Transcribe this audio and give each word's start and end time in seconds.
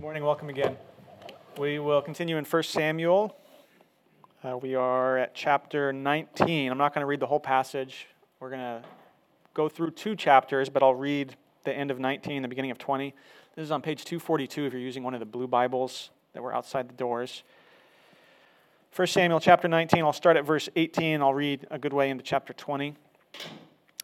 Good 0.00 0.04
morning, 0.04 0.24
welcome 0.24 0.48
again. 0.48 0.78
We 1.58 1.78
will 1.78 2.00
continue 2.00 2.38
in 2.38 2.46
1 2.46 2.62
Samuel. 2.62 3.36
Uh, 4.42 4.56
we 4.56 4.74
are 4.74 5.18
at 5.18 5.34
chapter 5.34 5.92
19. 5.92 6.72
I'm 6.72 6.78
not 6.78 6.94
going 6.94 7.02
to 7.02 7.06
read 7.06 7.20
the 7.20 7.26
whole 7.26 7.38
passage. 7.38 8.06
We're 8.40 8.48
going 8.48 8.62
to 8.62 8.82
go 9.52 9.68
through 9.68 9.90
two 9.90 10.16
chapters, 10.16 10.70
but 10.70 10.82
I'll 10.82 10.94
read 10.94 11.36
the 11.64 11.74
end 11.74 11.90
of 11.90 11.98
19, 11.98 12.40
the 12.40 12.48
beginning 12.48 12.70
of 12.70 12.78
20. 12.78 13.14
This 13.54 13.62
is 13.62 13.70
on 13.70 13.82
page 13.82 14.06
242 14.06 14.64
if 14.64 14.72
you're 14.72 14.80
using 14.80 15.02
one 15.02 15.12
of 15.12 15.20
the 15.20 15.26
blue 15.26 15.46
Bibles 15.46 16.08
that 16.32 16.42
were 16.42 16.54
outside 16.54 16.88
the 16.88 16.94
doors. 16.94 17.42
1 18.96 19.06
Samuel 19.06 19.38
chapter 19.38 19.68
19, 19.68 20.02
I'll 20.02 20.14
start 20.14 20.38
at 20.38 20.46
verse 20.46 20.70
18. 20.76 21.20
I'll 21.20 21.34
read 21.34 21.66
a 21.70 21.78
good 21.78 21.92
way 21.92 22.08
into 22.08 22.24
chapter 22.24 22.54
20. 22.54 22.96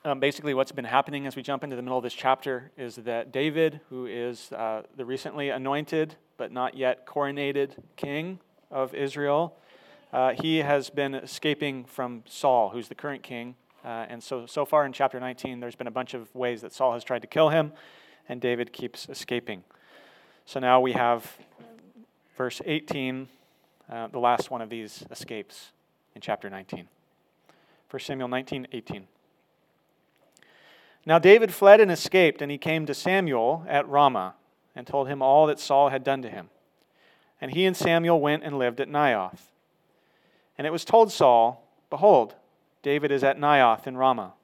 Um, 0.07 0.21
basically, 0.21 0.55
what's 0.55 0.71
been 0.71 0.85
happening 0.85 1.27
as 1.27 1.35
we 1.35 1.43
jump 1.43 1.65
into 1.65 1.75
the 1.75 1.83
middle 1.83 1.99
of 1.99 2.05
this 2.05 2.15
chapter 2.15 2.71
is 2.79 2.95
that 2.95 3.33
David, 3.33 3.81
who 3.91 4.07
is 4.07 4.53
uh, 4.53 4.83
the 4.97 5.05
recently 5.05 5.49
anointed 5.49 6.15
but 6.37 6.53
not 6.53 6.77
yet 6.77 7.09
coronated 7.09 7.71
king 7.97 8.39
of 8.71 8.95
Israel, 8.95 9.57
uh, 10.13 10.35
he 10.41 10.59
has 10.59 10.91
been 10.91 11.17
escaping 11.17 11.85
from 11.85 12.23
Saul, 12.25 12.69
who's 12.69 12.87
the 12.87 12.95
current 12.95 13.25
king. 13.25 13.57
Uh, 13.85 14.07
and 14.09 14.23
so, 14.23 14.47
so 14.47 14.65
far 14.65 14.87
in 14.87 14.93
chapter 14.93 15.19
19, 15.19 15.59
there's 15.59 15.75
been 15.75 15.89
a 15.89 15.91
bunch 15.91 16.15
of 16.15 16.33
ways 16.37 16.61
that 16.61 16.73
Saul 16.73 16.93
has 16.93 17.03
tried 17.03 17.23
to 17.23 17.29
kill 17.29 17.49
him, 17.49 17.73
and 18.29 18.41
David 18.41 18.73
keeps 18.73 19.09
escaping. 19.09 19.65
So 20.45 20.61
now 20.61 20.81
we 20.81 20.93
have 20.93 21.37
verse 22.37 22.63
18, 22.65 23.27
uh, 23.91 24.07
the 24.07 24.21
last 24.21 24.53
one 24.53 24.63
of 24.63 24.71
these 24.71 25.03
escapes 25.11 25.73
in 26.15 26.21
chapter 26.21 26.49
19. 26.49 26.87
1 27.91 28.01
Samuel 28.01 28.29
19, 28.29 28.69
18. 28.71 29.09
Now 31.07 31.21
David 31.21 31.55
fled 31.55 31.81
and 31.81 31.91
escaped, 31.91 32.43
and 32.43 32.51
he 32.51 32.59
came 32.59 32.85
to 32.85 32.95
Samuel 32.95 33.65
at 33.69 33.89
Ramah 33.89 34.35
and 34.75 34.87
told 34.87 35.09
him 35.09 35.23
all 35.23 35.47
that 35.47 35.61
Saul 35.61 35.89
had 35.89 36.03
done 36.03 36.21
to 36.23 36.29
him. 36.29 36.51
And 37.41 37.53
he 37.53 37.65
and 37.65 37.77
Samuel 37.77 38.21
went 38.21 38.43
and 38.43 38.59
lived 38.59 38.81
at 38.81 38.89
Naioth. 38.89 39.53
And 40.59 40.67
it 40.67 40.73
was 40.73 40.85
told 40.85 41.13
Saul, 41.13 41.63
Behold, 41.91 42.35
David 42.83 43.13
is 43.13 43.23
at 43.23 43.39
Naioth 43.39 43.87
in 43.87 43.97
Ramah. 43.97 44.35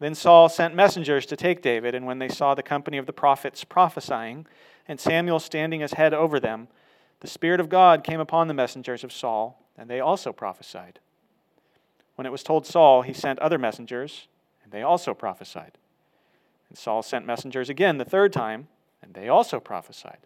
Then 0.00 0.14
Saul 0.14 0.48
sent 0.48 0.74
messengers 0.74 1.26
to 1.26 1.36
take 1.36 1.62
David, 1.62 1.94
and 1.94 2.06
when 2.06 2.18
they 2.18 2.28
saw 2.28 2.54
the 2.54 2.62
company 2.62 2.96
of 2.96 3.06
the 3.06 3.12
prophets 3.12 3.64
prophesying, 3.64 4.46
and 4.88 4.98
Samuel 4.98 5.38
standing 5.38 5.82
as 5.82 5.92
head 5.92 6.14
over 6.14 6.40
them, 6.40 6.68
the 7.20 7.28
Spirit 7.28 7.60
of 7.60 7.68
God 7.68 8.02
came 8.02 8.18
upon 8.18 8.48
the 8.48 8.54
messengers 8.54 9.04
of 9.04 9.12
Saul, 9.12 9.62
and 9.76 9.88
they 9.88 10.00
also 10.00 10.32
prophesied. 10.32 10.98
When 12.16 12.26
it 12.26 12.32
was 12.32 12.42
told 12.42 12.66
Saul, 12.66 13.02
he 13.02 13.12
sent 13.12 13.38
other 13.38 13.58
messengers 13.58 14.26
and 14.70 14.78
they 14.78 14.84
also 14.84 15.14
prophesied. 15.14 15.78
And 16.68 16.78
Saul 16.78 17.02
sent 17.02 17.26
messengers 17.26 17.68
again 17.68 17.98
the 17.98 18.04
third 18.04 18.32
time, 18.32 18.68
and 19.02 19.14
they 19.14 19.28
also 19.28 19.58
prophesied. 19.58 20.18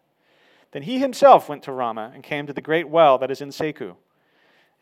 Then 0.73 0.83
he 0.83 0.98
himself 0.98 1.48
went 1.48 1.62
to 1.62 1.73
Ramah 1.73 2.12
and 2.14 2.23
came 2.23 2.47
to 2.47 2.53
the 2.53 2.61
great 2.61 2.89
well 2.89 3.17
that 3.19 3.31
is 3.31 3.41
in 3.41 3.48
Secu. 3.48 3.97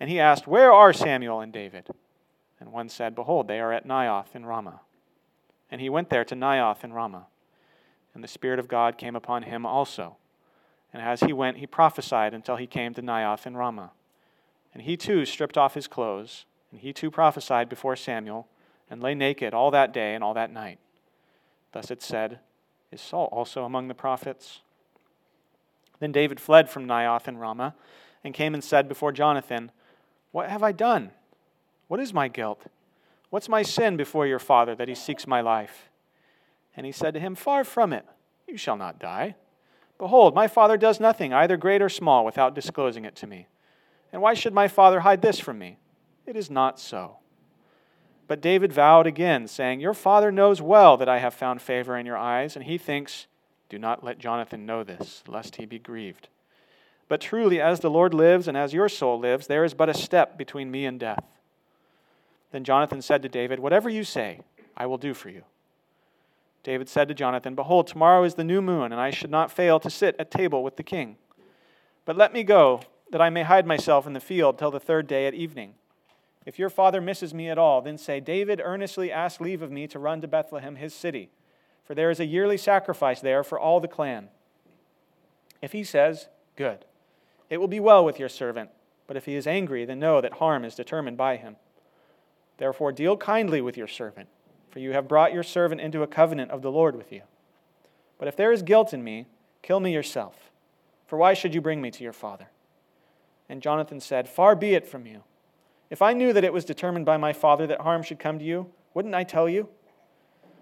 And 0.00 0.10
he 0.10 0.18
asked, 0.18 0.48
Where 0.48 0.72
are 0.72 0.92
Samuel 0.92 1.40
and 1.40 1.52
David? 1.52 1.86
And 2.58 2.72
one 2.72 2.88
said, 2.88 3.14
Behold, 3.14 3.46
they 3.46 3.60
are 3.60 3.72
at 3.72 3.86
Naioth 3.86 4.34
in 4.34 4.44
Ramah. 4.44 4.80
And 5.70 5.80
he 5.80 5.88
went 5.88 6.10
there 6.10 6.24
to 6.24 6.34
Naioth 6.34 6.82
in 6.82 6.92
Ramah. 6.92 7.26
And 8.14 8.24
the 8.24 8.28
Spirit 8.28 8.58
of 8.58 8.66
God 8.66 8.98
came 8.98 9.14
upon 9.14 9.44
him 9.44 9.64
also. 9.64 10.16
And 10.92 11.00
as 11.00 11.20
he 11.20 11.32
went, 11.32 11.58
he 11.58 11.66
prophesied 11.68 12.34
until 12.34 12.56
he 12.56 12.66
came 12.66 12.94
to 12.94 13.02
Naioth 13.02 13.46
in 13.46 13.56
Ramah. 13.56 13.92
And 14.74 14.82
he 14.82 14.96
too 14.96 15.24
stripped 15.24 15.56
off 15.56 15.74
his 15.74 15.86
clothes, 15.86 16.46
and 16.72 16.80
he 16.80 16.92
too 16.92 17.12
prophesied 17.12 17.68
before 17.68 17.94
Samuel 17.94 18.48
and 18.92 19.02
lay 19.02 19.14
naked 19.14 19.54
all 19.54 19.70
that 19.70 19.90
day 19.90 20.14
and 20.14 20.22
all 20.22 20.34
that 20.34 20.52
night. 20.52 20.78
Thus 21.72 21.90
it 21.90 22.02
said, 22.02 22.40
Is 22.92 23.00
Saul 23.00 23.24
also 23.32 23.64
among 23.64 23.88
the 23.88 23.94
prophets? 23.94 24.60
Then 25.98 26.12
David 26.12 26.38
fled 26.38 26.68
from 26.68 26.86
Naioth 26.86 27.26
and 27.26 27.40
Ramah 27.40 27.74
and 28.22 28.34
came 28.34 28.52
and 28.52 28.62
said 28.62 28.90
before 28.90 29.10
Jonathan, 29.10 29.72
What 30.30 30.50
have 30.50 30.62
I 30.62 30.72
done? 30.72 31.10
What 31.88 32.00
is 32.00 32.12
my 32.12 32.28
guilt? 32.28 32.66
What's 33.30 33.48
my 33.48 33.62
sin 33.62 33.96
before 33.96 34.26
your 34.26 34.38
father 34.38 34.74
that 34.74 34.88
he 34.88 34.94
seeks 34.94 35.26
my 35.26 35.40
life? 35.40 35.88
And 36.76 36.84
he 36.84 36.92
said 36.92 37.14
to 37.14 37.20
him, 37.20 37.34
Far 37.34 37.64
from 37.64 37.94
it, 37.94 38.04
you 38.46 38.58
shall 38.58 38.76
not 38.76 38.98
die. 38.98 39.36
Behold, 39.96 40.34
my 40.34 40.48
father 40.48 40.76
does 40.76 41.00
nothing, 41.00 41.32
either 41.32 41.56
great 41.56 41.80
or 41.80 41.88
small, 41.88 42.26
without 42.26 42.54
disclosing 42.54 43.06
it 43.06 43.16
to 43.16 43.26
me. 43.26 43.46
And 44.12 44.20
why 44.20 44.34
should 44.34 44.52
my 44.52 44.68
father 44.68 45.00
hide 45.00 45.22
this 45.22 45.38
from 45.38 45.58
me? 45.58 45.78
It 46.26 46.36
is 46.36 46.50
not 46.50 46.78
so. 46.78 47.16
But 48.28 48.40
David 48.40 48.72
vowed 48.72 49.06
again, 49.06 49.46
saying, 49.46 49.80
Your 49.80 49.94
father 49.94 50.32
knows 50.32 50.62
well 50.62 50.96
that 50.96 51.08
I 51.08 51.18
have 51.18 51.34
found 51.34 51.60
favor 51.60 51.96
in 51.96 52.06
your 52.06 52.16
eyes, 52.16 52.56
and 52.56 52.64
he 52.64 52.78
thinks, 52.78 53.26
Do 53.68 53.78
not 53.78 54.04
let 54.04 54.18
Jonathan 54.18 54.64
know 54.64 54.84
this, 54.84 55.22
lest 55.26 55.56
he 55.56 55.66
be 55.66 55.78
grieved. 55.78 56.28
But 57.08 57.20
truly, 57.20 57.60
as 57.60 57.80
the 57.80 57.90
Lord 57.90 58.14
lives 58.14 58.48
and 58.48 58.56
as 58.56 58.72
your 58.72 58.88
soul 58.88 59.18
lives, 59.18 59.46
there 59.46 59.64
is 59.64 59.74
but 59.74 59.90
a 59.90 59.94
step 59.94 60.38
between 60.38 60.70
me 60.70 60.86
and 60.86 60.98
death. 60.98 61.24
Then 62.52 62.64
Jonathan 62.64 63.02
said 63.02 63.22
to 63.22 63.28
David, 63.28 63.60
Whatever 63.60 63.88
you 63.88 64.04
say, 64.04 64.40
I 64.76 64.86
will 64.86 64.98
do 64.98 65.12
for 65.12 65.28
you. 65.28 65.42
David 66.62 66.88
said 66.88 67.08
to 67.08 67.14
Jonathan, 67.14 67.54
Behold, 67.54 67.86
tomorrow 67.86 68.24
is 68.24 68.34
the 68.34 68.44
new 68.44 68.62
moon, 68.62 68.92
and 68.92 69.00
I 69.00 69.10
should 69.10 69.30
not 69.30 69.50
fail 69.50 69.80
to 69.80 69.90
sit 69.90 70.14
at 70.18 70.30
table 70.30 70.62
with 70.62 70.76
the 70.76 70.82
king. 70.82 71.16
But 72.04 72.16
let 72.16 72.32
me 72.32 72.44
go, 72.44 72.82
that 73.10 73.20
I 73.20 73.30
may 73.30 73.42
hide 73.42 73.66
myself 73.66 74.06
in 74.06 74.12
the 74.12 74.20
field 74.20 74.58
till 74.58 74.70
the 74.70 74.80
third 74.80 75.06
day 75.06 75.26
at 75.26 75.34
evening. 75.34 75.74
If 76.44 76.58
your 76.58 76.70
father 76.70 77.00
misses 77.00 77.32
me 77.32 77.48
at 77.48 77.58
all, 77.58 77.80
then 77.82 77.98
say, 77.98 78.18
David 78.18 78.60
earnestly 78.62 79.12
asked 79.12 79.40
leave 79.40 79.62
of 79.62 79.70
me 79.70 79.86
to 79.88 79.98
run 79.98 80.20
to 80.20 80.28
Bethlehem, 80.28 80.76
his 80.76 80.94
city, 80.94 81.30
for 81.84 81.94
there 81.94 82.10
is 82.10 82.20
a 82.20 82.26
yearly 82.26 82.56
sacrifice 82.56 83.20
there 83.20 83.44
for 83.44 83.58
all 83.58 83.80
the 83.80 83.88
clan. 83.88 84.28
If 85.60 85.72
he 85.72 85.84
says, 85.84 86.28
Good, 86.56 86.84
it 87.48 87.58
will 87.58 87.68
be 87.68 87.80
well 87.80 88.04
with 88.04 88.18
your 88.18 88.28
servant, 88.28 88.70
but 89.06 89.16
if 89.16 89.26
he 89.26 89.36
is 89.36 89.46
angry, 89.46 89.84
then 89.84 90.00
know 90.00 90.20
that 90.20 90.34
harm 90.34 90.64
is 90.64 90.74
determined 90.74 91.16
by 91.16 91.36
him. 91.36 91.56
Therefore, 92.58 92.92
deal 92.92 93.16
kindly 93.16 93.60
with 93.60 93.76
your 93.76 93.86
servant, 93.86 94.28
for 94.70 94.80
you 94.80 94.92
have 94.92 95.08
brought 95.08 95.32
your 95.32 95.42
servant 95.42 95.80
into 95.80 96.02
a 96.02 96.06
covenant 96.06 96.50
of 96.50 96.62
the 96.62 96.72
Lord 96.72 96.96
with 96.96 97.12
you. 97.12 97.22
But 98.18 98.28
if 98.28 98.36
there 98.36 98.52
is 98.52 98.62
guilt 98.62 98.92
in 98.92 99.04
me, 99.04 99.26
kill 99.62 99.80
me 99.80 99.92
yourself, 99.92 100.50
for 101.06 101.16
why 101.16 101.34
should 101.34 101.54
you 101.54 101.60
bring 101.60 101.80
me 101.80 101.90
to 101.90 102.04
your 102.04 102.12
father? 102.12 102.48
And 103.48 103.62
Jonathan 103.62 104.00
said, 104.00 104.28
Far 104.28 104.56
be 104.56 104.74
it 104.74 104.86
from 104.86 105.06
you. 105.06 105.22
If 105.92 106.00
I 106.00 106.14
knew 106.14 106.32
that 106.32 106.42
it 106.42 106.54
was 106.54 106.64
determined 106.64 107.04
by 107.04 107.18
my 107.18 107.34
father 107.34 107.66
that 107.66 107.82
harm 107.82 108.02
should 108.02 108.18
come 108.18 108.38
to 108.38 108.44
you, 108.46 108.70
wouldn't 108.94 109.14
I 109.14 109.24
tell 109.24 109.46
you? 109.46 109.68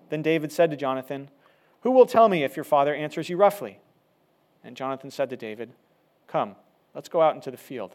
Then 0.08 0.22
David 0.22 0.50
said 0.50 0.72
to 0.72 0.76
Jonathan, 0.76 1.30
Who 1.82 1.92
will 1.92 2.04
tell 2.04 2.28
me 2.28 2.42
if 2.42 2.56
your 2.56 2.64
father 2.64 2.92
answers 2.92 3.28
you 3.28 3.36
roughly? 3.36 3.78
And 4.64 4.76
Jonathan 4.76 5.08
said 5.08 5.30
to 5.30 5.36
David, 5.36 5.70
Come, 6.26 6.56
let's 6.96 7.08
go 7.08 7.22
out 7.22 7.36
into 7.36 7.52
the 7.52 7.56
field. 7.56 7.94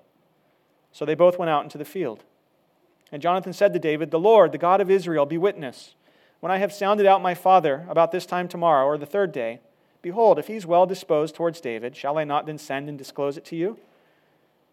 So 0.94 1.04
they 1.04 1.14
both 1.14 1.38
went 1.38 1.50
out 1.50 1.64
into 1.64 1.78
the 1.78 1.84
field. 1.84 2.24
And 3.12 3.22
Jonathan 3.22 3.52
said 3.52 3.74
to 3.74 3.80
David, 3.80 4.12
The 4.12 4.18
Lord, 4.18 4.54
the 4.54 4.58
God 4.58 4.80
of 4.80 4.90
Israel, 4.90 5.26
be 5.26 5.38
witness. 5.38 5.94
When 6.40 6.54
I 6.54 6.60
have 6.60 6.72
sounded 6.72 7.06
out 7.06 7.22
my 7.22 7.34
father 7.34 7.86
about 7.90 8.14
this 8.14 8.26
time 8.26 8.48
tomorrow 8.48 8.86
or 8.86 8.98
the 8.98 9.06
third 9.06 9.34
day, 9.34 9.60
behold, 10.02 10.40
if 10.40 10.48
he 10.48 10.54
is 10.54 10.66
well 10.66 10.86
disposed 10.86 11.36
towards 11.36 11.60
David, 11.60 11.98
shall 11.98 12.18
I 12.18 12.24
not 12.24 12.46
then 12.46 12.58
send 12.58 12.88
and 12.88 12.98
disclose 12.98 13.36
it 13.36 13.44
to 13.48 13.58
you? 13.58 13.78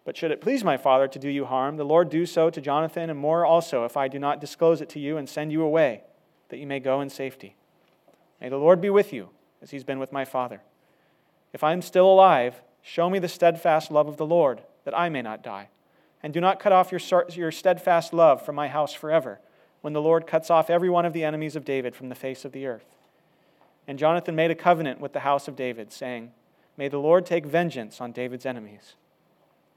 But 0.04 0.16
should 0.16 0.32
it 0.32 0.40
please 0.40 0.64
my 0.64 0.76
father 0.76 1.06
to 1.06 1.18
do 1.18 1.28
you 1.28 1.44
harm, 1.44 1.76
the 1.76 1.84
Lord 1.84 2.10
do 2.10 2.26
so 2.26 2.50
to 2.50 2.60
Jonathan, 2.60 3.08
and 3.08 3.18
more 3.18 3.46
also, 3.46 3.84
if 3.84 3.96
I 3.96 4.08
do 4.08 4.18
not 4.18 4.40
disclose 4.40 4.80
it 4.80 4.88
to 4.90 4.98
you 4.98 5.16
and 5.16 5.28
send 5.28 5.52
you 5.52 5.62
away, 5.62 6.02
that 6.48 6.58
you 6.58 6.66
may 6.66 6.80
go 6.80 7.00
in 7.00 7.08
safety. 7.08 7.54
May 8.40 8.48
the 8.48 8.56
Lord 8.56 8.80
be 8.80 8.90
with 8.90 9.12
you, 9.12 9.30
as 9.60 9.70
he's 9.70 9.84
been 9.84 10.00
with 10.00 10.12
my 10.12 10.24
father. 10.24 10.60
If 11.52 11.62
I 11.62 11.72
am 11.72 11.82
still 11.82 12.10
alive, 12.10 12.62
show 12.82 13.08
me 13.08 13.20
the 13.20 13.28
steadfast 13.28 13.92
love 13.92 14.08
of 14.08 14.16
the 14.16 14.26
Lord, 14.26 14.62
that 14.84 14.98
I 14.98 15.08
may 15.08 15.22
not 15.22 15.44
die. 15.44 15.68
And 16.22 16.32
do 16.32 16.40
not 16.40 16.58
cut 16.58 16.72
off 16.72 16.90
your, 16.90 17.00
your 17.30 17.52
steadfast 17.52 18.12
love 18.12 18.44
from 18.44 18.56
my 18.56 18.68
house 18.68 18.92
forever, 18.92 19.40
when 19.82 19.92
the 19.92 20.02
Lord 20.02 20.26
cuts 20.26 20.50
off 20.50 20.70
every 20.70 20.90
one 20.90 21.04
of 21.04 21.12
the 21.12 21.24
enemies 21.24 21.54
of 21.54 21.64
David 21.64 21.94
from 21.94 22.08
the 22.08 22.14
face 22.16 22.44
of 22.44 22.52
the 22.52 22.66
earth. 22.66 22.96
And 23.86 23.98
Jonathan 23.98 24.34
made 24.34 24.50
a 24.50 24.56
covenant 24.56 25.00
with 25.00 25.12
the 25.12 25.20
house 25.20 25.46
of 25.46 25.56
David, 25.56 25.92
saying, 25.92 26.32
May 26.76 26.88
the 26.88 26.98
Lord 26.98 27.26
take 27.26 27.46
vengeance 27.46 28.00
on 28.00 28.12
David's 28.12 28.46
enemies. 28.46 28.94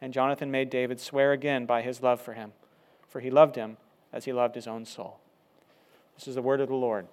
And 0.06 0.14
Jonathan 0.14 0.52
made 0.52 0.70
David 0.70 1.00
swear 1.00 1.32
again 1.32 1.66
by 1.66 1.82
his 1.82 2.04
love 2.04 2.22
for 2.22 2.34
him, 2.34 2.54
for 3.10 3.22
he 3.22 3.32
loved 3.32 3.56
him 3.56 3.78
as 4.14 4.26
he 4.26 4.34
loved 4.34 4.54
his 4.54 4.68
own 4.68 4.86
soul. 4.86 5.20
This 6.14 6.28
is 6.28 6.36
the 6.36 6.44
word 6.44 6.62
of 6.62 6.68
the 6.68 6.76
Lord. 6.76 7.08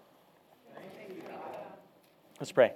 Let's 2.39 2.53
pray. 2.53 2.75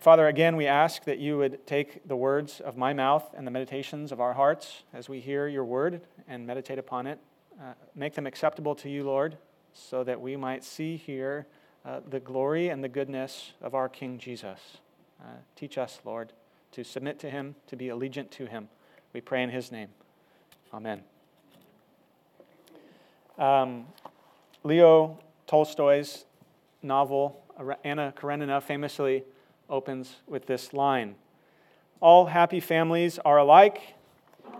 Father, 0.00 0.26
again, 0.26 0.56
we 0.56 0.66
ask 0.66 1.04
that 1.04 1.20
you 1.20 1.38
would 1.38 1.64
take 1.68 2.08
the 2.08 2.16
words 2.16 2.58
of 2.58 2.76
my 2.76 2.92
mouth 2.92 3.32
and 3.36 3.46
the 3.46 3.52
meditations 3.52 4.10
of 4.10 4.20
our 4.20 4.32
hearts 4.32 4.82
as 4.92 5.08
we 5.08 5.20
hear 5.20 5.46
your 5.46 5.64
word 5.64 6.00
and 6.26 6.44
meditate 6.44 6.80
upon 6.80 7.06
it. 7.06 7.20
Uh, 7.62 7.74
make 7.94 8.14
them 8.16 8.26
acceptable 8.26 8.74
to 8.74 8.90
you, 8.90 9.04
Lord, 9.04 9.38
so 9.72 10.02
that 10.02 10.20
we 10.20 10.34
might 10.34 10.64
see 10.64 10.96
here 10.96 11.46
uh, 11.84 12.00
the 12.04 12.18
glory 12.18 12.70
and 12.70 12.82
the 12.82 12.88
goodness 12.88 13.52
of 13.62 13.76
our 13.76 13.88
King 13.88 14.18
Jesus. 14.18 14.78
Uh, 15.22 15.26
teach 15.54 15.78
us, 15.78 16.00
Lord 16.04 16.32
to 16.76 16.84
submit 16.84 17.18
to 17.18 17.30
him, 17.30 17.54
to 17.66 17.74
be 17.74 17.86
allegiant 17.86 18.28
to 18.28 18.44
him. 18.44 18.68
We 19.14 19.22
pray 19.22 19.42
in 19.42 19.48
his 19.48 19.72
name. 19.72 19.88
Amen. 20.74 21.00
Um, 23.38 23.86
Leo 24.62 25.18
Tolstoy's 25.46 26.26
novel, 26.82 27.42
Anna 27.82 28.12
Karenina, 28.14 28.60
famously 28.62 29.24
opens 29.70 30.16
with 30.26 30.44
this 30.44 30.74
line 30.74 31.14
All 32.00 32.26
happy 32.26 32.60
families 32.60 33.18
are 33.24 33.38
alike, 33.38 33.94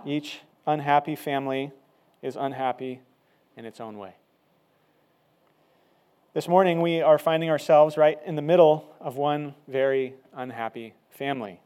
each 0.06 0.40
unhappy 0.66 1.16
family 1.16 1.70
is 2.22 2.34
unhappy 2.34 3.02
in 3.58 3.66
its 3.66 3.78
own 3.78 3.98
way. 3.98 4.14
This 6.32 6.48
morning, 6.48 6.80
we 6.80 7.02
are 7.02 7.18
finding 7.18 7.50
ourselves 7.50 7.98
right 7.98 8.18
in 8.24 8.36
the 8.36 8.42
middle 8.42 8.94
of 9.02 9.18
one 9.18 9.54
very 9.68 10.14
unhappy 10.34 10.94
family. 11.10 11.60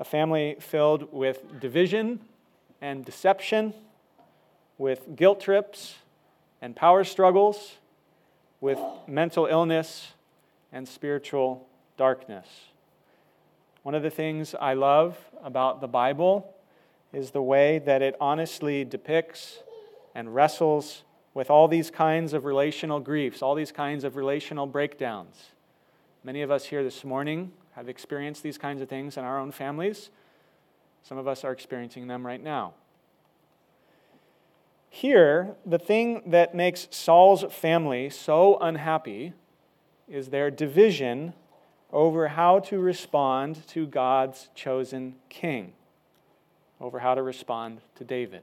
A 0.00 0.04
family 0.04 0.56
filled 0.60 1.12
with 1.12 1.60
division 1.60 2.20
and 2.80 3.04
deception, 3.04 3.74
with 4.76 5.16
guilt 5.16 5.40
trips 5.40 5.96
and 6.62 6.76
power 6.76 7.02
struggles, 7.02 7.78
with 8.60 8.78
mental 9.06 9.46
illness 9.46 10.12
and 10.72 10.86
spiritual 10.86 11.66
darkness. 11.96 12.46
One 13.82 13.94
of 13.94 14.02
the 14.02 14.10
things 14.10 14.54
I 14.60 14.74
love 14.74 15.18
about 15.42 15.80
the 15.80 15.88
Bible 15.88 16.54
is 17.12 17.30
the 17.30 17.42
way 17.42 17.78
that 17.80 18.02
it 18.02 18.14
honestly 18.20 18.84
depicts 18.84 19.60
and 20.14 20.34
wrestles 20.34 21.02
with 21.34 21.50
all 21.50 21.68
these 21.68 21.90
kinds 21.90 22.32
of 22.32 22.44
relational 22.44 23.00
griefs, 23.00 23.42
all 23.42 23.54
these 23.54 23.72
kinds 23.72 24.04
of 24.04 24.16
relational 24.16 24.66
breakdowns. 24.66 25.50
Many 26.24 26.42
of 26.42 26.50
us 26.50 26.64
here 26.66 26.82
this 26.82 27.04
morning 27.04 27.52
have 27.78 27.88
experienced 27.88 28.42
these 28.42 28.58
kinds 28.58 28.82
of 28.82 28.88
things 28.88 29.16
in 29.16 29.24
our 29.24 29.38
own 29.38 29.52
families. 29.52 30.10
Some 31.04 31.16
of 31.16 31.28
us 31.28 31.44
are 31.44 31.52
experiencing 31.52 32.08
them 32.08 32.26
right 32.26 32.42
now. 32.42 32.74
Here, 34.90 35.54
the 35.64 35.78
thing 35.78 36.22
that 36.26 36.56
makes 36.56 36.88
Saul's 36.90 37.44
family 37.54 38.10
so 38.10 38.58
unhappy 38.58 39.32
is 40.08 40.30
their 40.30 40.50
division 40.50 41.34
over 41.92 42.28
how 42.28 42.58
to 42.58 42.80
respond 42.80 43.64
to 43.68 43.86
God's 43.86 44.48
chosen 44.56 45.14
king, 45.28 45.72
over 46.80 46.98
how 46.98 47.14
to 47.14 47.22
respond 47.22 47.80
to 47.94 48.02
David. 48.02 48.42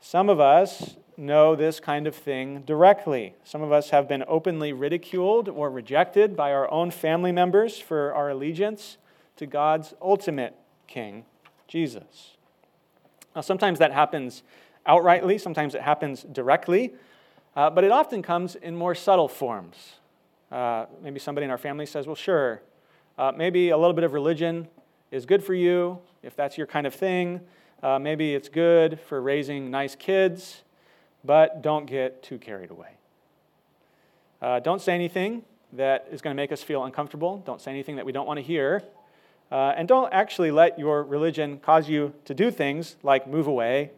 Some 0.00 0.28
of 0.28 0.40
us 0.40 0.96
know 1.16 1.54
this 1.54 1.80
kind 1.80 2.06
of 2.06 2.14
thing 2.14 2.62
directly. 2.62 3.34
Some 3.44 3.62
of 3.62 3.72
us 3.72 3.90
have 3.90 4.08
been 4.08 4.24
openly 4.26 4.72
ridiculed 4.72 5.48
or 5.48 5.70
rejected 5.70 6.36
by 6.36 6.52
our 6.52 6.70
own 6.70 6.90
family 6.90 7.32
members 7.32 7.78
for 7.78 8.12
our 8.14 8.30
allegiance 8.30 8.98
to 9.36 9.46
God's 9.46 9.94
ultimate 10.00 10.54
king, 10.86 11.24
Jesus. 11.68 12.36
Now, 13.34 13.40
sometimes 13.40 13.78
that 13.78 13.92
happens 13.92 14.42
outrightly, 14.86 15.40
sometimes 15.40 15.74
it 15.74 15.82
happens 15.82 16.22
directly, 16.22 16.92
uh, 17.56 17.70
but 17.70 17.84
it 17.84 17.90
often 17.90 18.22
comes 18.22 18.54
in 18.56 18.76
more 18.76 18.94
subtle 18.94 19.28
forms. 19.28 19.94
Uh, 20.50 20.86
maybe 21.02 21.18
somebody 21.18 21.44
in 21.44 21.50
our 21.50 21.58
family 21.58 21.86
says, 21.86 22.06
Well, 22.06 22.16
sure, 22.16 22.62
uh, 23.18 23.32
maybe 23.34 23.70
a 23.70 23.76
little 23.76 23.94
bit 23.94 24.04
of 24.04 24.12
religion 24.12 24.68
is 25.10 25.26
good 25.26 25.42
for 25.42 25.54
you 25.54 25.98
if 26.22 26.36
that's 26.36 26.58
your 26.58 26.66
kind 26.66 26.86
of 26.86 26.94
thing. 26.94 27.40
Uh, 27.82 27.98
maybe 27.98 28.34
it's 28.34 28.48
good 28.48 29.00
for 29.00 29.20
raising 29.20 29.70
nice 29.70 29.96
kids, 29.96 30.62
but 31.24 31.62
don't 31.62 31.86
get 31.86 32.22
too 32.22 32.38
carried 32.38 32.70
away. 32.70 32.90
Uh, 34.40 34.60
don't 34.60 34.82
say 34.82 34.94
anything 34.94 35.42
that 35.72 36.08
is 36.10 36.20
going 36.20 36.34
to 36.34 36.40
make 36.40 36.52
us 36.52 36.62
feel 36.62 36.84
uncomfortable. 36.84 37.42
Don't 37.46 37.60
say 37.60 37.70
anything 37.70 37.96
that 37.96 38.04
we 38.04 38.12
don't 38.12 38.26
want 38.26 38.38
to 38.38 38.42
hear. 38.42 38.82
Uh, 39.50 39.74
and 39.76 39.86
don't 39.86 40.12
actually 40.12 40.50
let 40.50 40.78
your 40.78 41.02
religion 41.02 41.58
cause 41.58 41.88
you 41.88 42.12
to 42.24 42.34
do 42.34 42.50
things 42.50 42.96
like 43.02 43.26
move 43.28 43.46
away, 43.46 43.90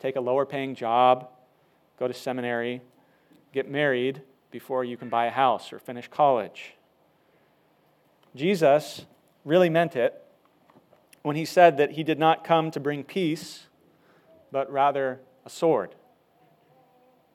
take 0.00 0.16
a 0.16 0.20
lower 0.20 0.44
paying 0.44 0.74
job, 0.74 1.28
go 1.98 2.08
to 2.08 2.14
seminary, 2.14 2.82
get 3.52 3.70
married 3.70 4.22
before 4.50 4.84
you 4.84 4.96
can 4.96 5.08
buy 5.08 5.26
a 5.26 5.30
house 5.30 5.72
or 5.72 5.78
finish 5.78 6.08
college. 6.08 6.74
Jesus 8.34 9.06
really 9.44 9.70
meant 9.70 9.96
it 9.96 10.22
when 11.22 11.36
he 11.36 11.44
said 11.44 11.76
that 11.76 11.92
he 11.92 12.02
did 12.02 12.18
not 12.18 12.44
come 12.44 12.70
to 12.70 12.80
bring 12.80 13.04
peace, 13.04 13.66
but 14.50 14.70
rather 14.70 15.20
a 15.44 15.50
sword. 15.50 15.94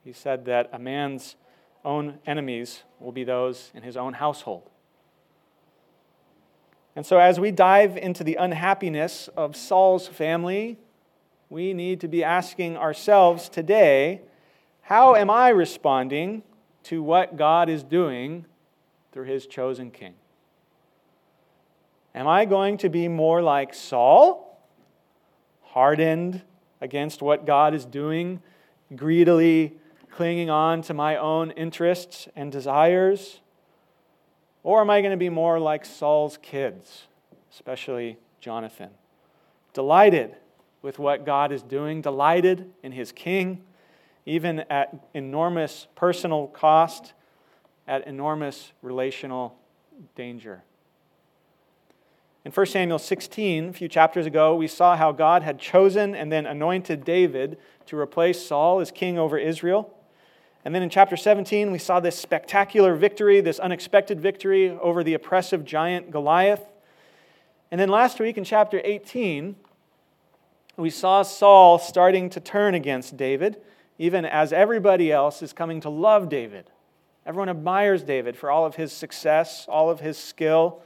He 0.06 0.14
said 0.14 0.46
that 0.46 0.70
a 0.72 0.78
man's 0.78 1.36
own 1.84 2.20
enemies 2.28 2.84
will 3.00 3.12
be 3.12 3.24
those 3.24 3.72
in 3.74 3.82
his 3.82 3.98
own 3.98 4.14
household. 4.14 4.70
And 6.96 7.04
so, 7.04 7.18
as 7.18 7.40
we 7.40 7.50
dive 7.50 7.98
into 7.98 8.24
the 8.24 8.36
unhappiness 8.36 9.30
of 9.36 9.56
Saul's 9.56 10.08
family, 10.08 10.78
we 11.50 11.74
need 11.74 12.00
to 12.02 12.08
be 12.08 12.24
asking 12.24 12.78
ourselves 12.78 13.50
today 13.50 14.22
how 14.82 15.16
am 15.16 15.32
I 15.32 15.50
responding 15.50 16.44
to 16.84 17.02
what 17.02 17.36
God 17.36 17.68
is 17.68 17.84
doing 17.84 18.46
through 19.12 19.26
his 19.26 19.48
chosen 19.48 19.90
king? 19.90 20.14
Am 22.14 22.28
I 22.28 22.46
going 22.46 22.78
to 22.78 22.90
be 22.90 23.08
more 23.08 23.42
like 23.42 23.74
Saul, 23.74 24.62
hardened 25.64 26.44
against 26.80 27.24
what 27.24 27.48
God 27.48 27.74
is 27.74 27.84
doing, 27.86 28.44
greedily 28.96 29.74
clinging 30.16 30.50
on 30.50 30.82
to 30.82 30.94
my 30.94 31.18
own 31.18 31.52
interests 31.52 32.28
and 32.36 32.52
desires? 32.52 33.42
Or 34.64 34.82
am 34.82 34.90
I 34.90 35.02
going 35.02 35.12
to 35.12 35.18
be 35.18 35.30
more 35.30 35.60
like 35.60 35.84
Saul's 35.84 36.38
kids, 36.42 37.08
especially 37.52 38.18
Jonathan? 38.40 38.92
Delighted 39.74 40.36
with 40.82 41.00
what 41.00 41.26
God 41.26 41.52
is 41.52 41.62
doing, 41.62 42.02
delighted 42.02 42.72
in 42.82 42.94
his 42.94 43.12
king, 43.12 43.62
even 44.26 44.62
at 44.70 44.96
enormous 45.14 45.88
personal 45.96 46.48
cost, 46.48 47.14
at 47.88 48.08
enormous 48.08 48.72
relational 48.82 49.58
danger. 50.16 50.64
In 52.46 52.52
1 52.52 52.66
Samuel 52.68 53.00
16, 53.00 53.70
a 53.70 53.74
few 53.74 53.88
chapters 53.88 54.26
ago, 54.26 54.56
we 54.56 54.68
saw 54.68 54.96
how 54.96 55.12
God 55.12 55.44
had 55.44 55.60
chosen 55.60 56.16
and 56.16 56.32
then 56.32 56.46
anointed 56.46 57.04
David 57.04 57.58
to 57.88 57.98
replace 57.98 58.46
Saul 58.46 58.80
as 58.80 58.92
king 58.92 59.18
over 59.18 59.38
Israel. 59.38 59.92
And 60.66 60.74
then 60.74 60.82
in 60.82 60.90
chapter 60.90 61.16
17, 61.16 61.72
we 61.72 61.78
saw 61.78 62.00
this 62.00 62.18
spectacular 62.18 62.96
victory, 62.96 63.40
this 63.40 63.60
unexpected 63.60 64.20
victory 64.20 64.72
over 64.72 65.04
the 65.04 65.14
oppressive 65.14 65.64
giant 65.64 66.10
Goliath. 66.10 66.64
And 67.70 67.80
then 67.80 67.90
last 67.90 68.20
week 68.20 68.36
in 68.36 68.44
chapter 68.44 68.82
18, 68.84 69.56
we 70.76 70.90
saw 70.90 71.22
Saul 71.22 71.78
starting 71.78 72.32
to 72.32 72.40
turn 72.40 72.74
against 72.74 73.16
David, 73.16 73.62
even 74.00 74.26
as 74.26 74.52
everybody 74.52 75.12
else 75.12 75.44
is 75.44 75.54
coming 75.54 75.82
to 75.82 75.90
love 75.90 76.30
David. 76.30 76.72
Everyone 77.28 77.50
admires 77.50 78.02
David 78.02 78.36
for 78.36 78.50
all 78.50 78.66
of 78.66 78.76
his 78.76 78.92
success, 78.92 79.68
all 79.70 79.92
of 79.92 80.00
his 80.00 80.18
skill. 80.18 80.82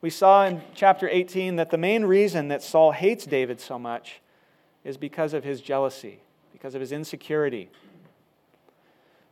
We 0.00 0.10
saw 0.10 0.46
in 0.46 0.62
chapter 0.74 1.08
18 1.08 1.56
that 1.56 1.70
the 1.70 1.78
main 1.78 2.04
reason 2.04 2.48
that 2.48 2.62
Saul 2.62 2.92
hates 2.92 3.26
David 3.26 3.60
so 3.60 3.80
much 3.80 4.20
is 4.84 4.96
because 4.96 5.34
of 5.34 5.42
his 5.42 5.60
jealousy, 5.60 6.20
because 6.52 6.76
of 6.76 6.80
his 6.80 6.92
insecurity. 6.92 7.68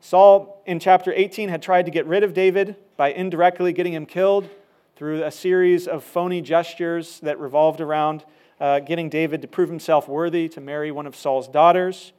Saul, 0.01 0.63
in 0.67 0.79
chapter 0.79 1.13
18, 1.15 1.49
had 1.49 1.63
tried 1.63 1.87
to 1.87 1.91
get 1.91 2.07
rid 2.07 2.23
of 2.23 2.35
David 2.35 2.77
by 2.97 3.13
indirectly 3.13 3.73
getting 3.73 3.93
him 3.93 4.07
killed 4.07 4.49
through 4.97 5.25
a 5.25 5.31
series 5.31 5.87
of 5.87 6.05
phony 6.05 6.41
gestures 6.41 7.21
that 7.21 7.39
revolved 7.39 7.81
around 7.81 8.25
uh, 8.61 8.81
getting 8.81 9.09
David 9.09 9.43
to 9.43 9.49
prove 9.49 9.69
himself 9.69 10.09
worthy 10.09 10.49
to 10.49 10.61
marry 10.61 10.91
one 10.91 11.07
of 11.07 11.15
Saul's 11.15 11.49
daughters. 11.49 12.13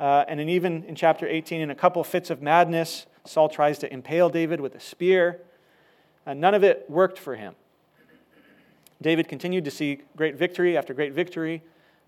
Uh, 0.00 0.24
and 0.28 0.40
then, 0.40 0.48
even 0.48 0.84
in 0.84 0.94
chapter 0.94 1.26
18, 1.26 1.60
in 1.60 1.70
a 1.70 1.74
couple 1.74 2.02
fits 2.04 2.30
of 2.30 2.40
madness, 2.40 3.06
Saul 3.24 3.48
tries 3.48 3.78
to 3.80 3.92
impale 3.92 4.28
David 4.30 4.60
with 4.60 4.74
a 4.74 4.80
spear. 4.80 5.40
Uh, 6.26 6.34
none 6.34 6.54
of 6.54 6.64
it 6.64 6.86
worked 6.88 7.18
for 7.18 7.36
him. 7.36 7.54
David 9.00 9.28
continued 9.28 9.64
to 9.64 9.70
see 9.70 10.00
great 10.16 10.36
victory 10.36 10.76
after 10.76 10.92
great 10.92 11.12
victory, 11.12 11.62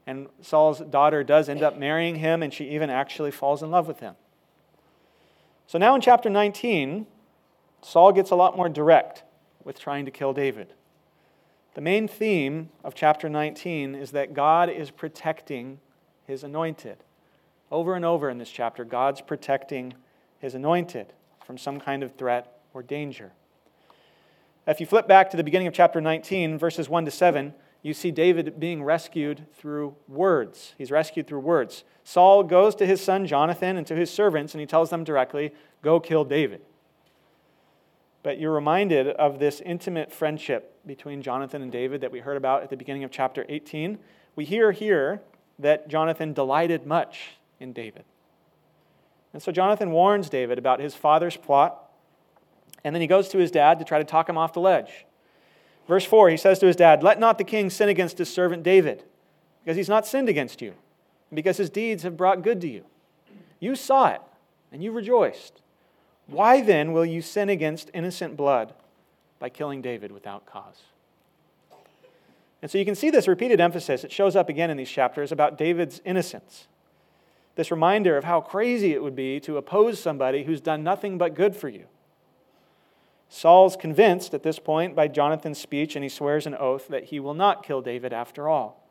and 0.07 0.29
Saul's 0.41 0.81
daughter 0.81 1.23
does 1.23 1.49
end 1.49 1.63
up 1.63 1.79
marrying 1.79 2.17
him, 2.17 2.43
and 2.43 2.53
she 2.53 2.71
even 2.71 2.91
actually 2.91 3.31
falls 3.31 3.63
in 3.63 3.71
love 3.71 3.87
with 3.87 4.01
him. 4.01 4.17
So 5.71 5.79
now 5.79 5.95
in 5.95 6.01
chapter 6.01 6.29
19, 6.29 7.07
Saul 7.81 8.11
gets 8.11 8.33
a 8.33 8.35
lot 8.35 8.57
more 8.57 8.69
direct 8.69 9.23
with 9.63 9.79
trying 9.79 10.05
to 10.05 10.11
kill 10.11 10.33
David. 10.33 10.73
The 11.75 11.81
main 11.81 12.09
theme 12.09 12.71
of 12.83 12.97
chapter 12.97 13.29
19 13.29 13.95
is 13.95 14.11
that 14.11 14.35
God 14.35 14.69
is 14.69 14.91
protecting 14.91 15.79
his 16.27 16.43
anointed. 16.43 17.05
Over 17.71 17.95
and 17.95 18.05
over 18.05 18.29
in 18.29 18.39
this 18.39 18.51
chapter, 18.51 18.85
God's 18.85 19.21
protecting 19.21 19.95
his 20.41 20.57
anointed 20.57 21.13
from 21.47 21.57
some 21.57 21.79
kind 21.79 22.03
of 22.03 22.17
threat 22.17 22.53
or 22.75 22.83
danger. 22.83 23.31
If 24.67 24.81
you 24.81 24.87
flip 24.87 25.07
back 25.07 25.31
to 25.31 25.37
the 25.37 25.45
beginning 25.45 25.69
of 25.69 25.73
chapter 25.73 26.01
19, 26.01 26.59
verses 26.59 26.89
1 26.89 27.05
to 27.05 27.13
7, 27.13 27.55
you 27.83 27.95
see 27.95 28.11
David 28.11 28.61
being 28.61 28.83
rescued 28.83 29.47
through 29.55 29.97
words. 30.07 30.75
He's 30.77 30.91
rescued 30.91 31.27
through 31.27 31.41
words. 31.41 31.85
Saul 32.05 32.43
goes 32.43 32.75
to 32.77 32.87
his 32.87 33.01
son 33.01 33.27
Jonathan 33.27 33.77
and 33.77 33.87
to 33.87 33.97
his 33.97 34.11
servants, 34.11 34.53
and 34.53 34.61
he 34.61 34.67
tells 34.67 34.91
them 34.91 35.05
directly, 35.05 35.53
Go 35.83 35.99
kill 35.99 36.25
David. 36.25 36.61
But 38.23 38.39
you're 38.39 38.53
reminded 38.53 39.09
of 39.09 39.39
this 39.39 39.63
intimate 39.63 40.13
friendship 40.13 40.77
between 40.87 41.23
Jonathan 41.23 41.63
and 41.63 41.73
David 41.73 42.03
that 42.03 42.13
we 42.13 42.21
heard 42.21 42.37
about 42.37 42.63
at 42.63 42.69
the 42.69 42.77
beginning 42.77 43.05
of 43.05 43.11
chapter 43.11 43.47
18. 43.49 43.99
We 44.37 44.45
hear 44.45 44.73
here 44.73 45.23
that 45.59 45.89
Jonathan 45.89 46.35
delighted 46.35 46.87
much 46.87 47.39
in 47.59 47.73
David. 47.73 48.05
And 49.33 49.43
so 49.43 49.53
Jonathan 49.53 49.91
warns 49.91 50.29
David 50.29 50.59
about 50.59 50.81
his 50.81 50.95
father's 50.95 51.37
plot 51.37 51.91
And 52.83 52.95
then 52.95 53.01
he 53.01 53.07
goes 53.07 53.29
to 53.29 53.39
his 53.39 53.51
dad 53.51 53.79
to 53.79 53.85
try 53.85 53.99
to 53.99 54.05
talk 54.05 54.29
him 54.29 54.37
off 54.39 54.53
the 54.53 54.61
ledge. 54.61 55.07
Verse 55.89 56.05
4, 56.05 56.31
he 56.31 56.37
says 56.37 56.59
to 56.61 56.67
his 56.67 56.77
dad, 56.77 57.03
Let 57.03 57.19
not 57.19 57.39
the 57.39 57.45
king 57.45 57.71
sin 57.71 57.89
against 57.89 58.19
his 58.19 58.33
servant 58.33 58.63
David, 58.63 59.05
because 59.65 59.77
he's 59.77 59.89
not 59.89 60.07
sinned 60.07 60.29
against 60.29 60.63
you, 60.63 60.75
because 61.33 61.57
his 61.57 61.71
deeds 61.71 62.03
have 62.03 62.17
brought 62.17 62.43
good 62.43 62.61
to 62.61 62.69
you. 62.69 62.85
You 63.59 63.75
saw 63.75 64.09
it, 64.09 64.21
and 64.73 64.83
you 64.83 64.93
rejoiced. 64.93 65.61
Why 66.27 66.61
then 66.63 66.93
will 66.93 67.05
you 67.05 67.23
sin 67.23 67.49
against 67.49 67.91
innocent 67.93 68.37
blood 68.37 68.73
by 69.39 69.49
killing 69.49 69.83
David 69.83 70.13
without 70.13 70.47
cause? 70.47 70.83
And 72.63 72.71
so 72.71 72.79
you 72.79 72.85
can 72.85 72.95
see 72.95 73.11
this 73.11 73.27
repeated 73.27 73.61
emphasis. 73.61 74.05
It 74.05 74.13
shows 74.13 74.37
up 74.37 74.49
again 74.49 74.71
in 74.71 74.77
these 74.77 74.91
chapters 74.91 75.33
about 75.33 75.59
David's 75.59 76.01
innocence. 76.05 76.69
This 77.57 77.71
reminder 77.71 78.17
of 78.17 78.25
how 78.25 78.41
crazy 78.41 78.93
it 78.93 79.03
would 79.03 79.17
be 79.17 79.41
to 79.41 79.57
oppose 79.57 80.01
somebody 80.01 80.45
who's 80.45 80.61
done 80.61 80.83
nothing 80.83 81.19
but 81.19 81.35
good 81.35 81.57
for 81.57 81.69
you. 81.69 81.87
Saul's 83.33 83.77
convinced 83.77 84.35
at 84.35 84.43
this 84.43 84.59
point 84.59 84.97
by 84.97 85.07
Jonathan's 85.07 85.59
speech, 85.59 85.95
and 85.95 86.03
he 86.03 86.09
swears 86.09 86.47
an 86.47 86.57
oath 86.57 86.89
that 86.89 87.05
he 87.05 87.21
will 87.21 87.33
not 87.33 87.65
kill 87.65 87.81
David 87.81 88.13
after 88.13 88.49
all. 88.49 88.85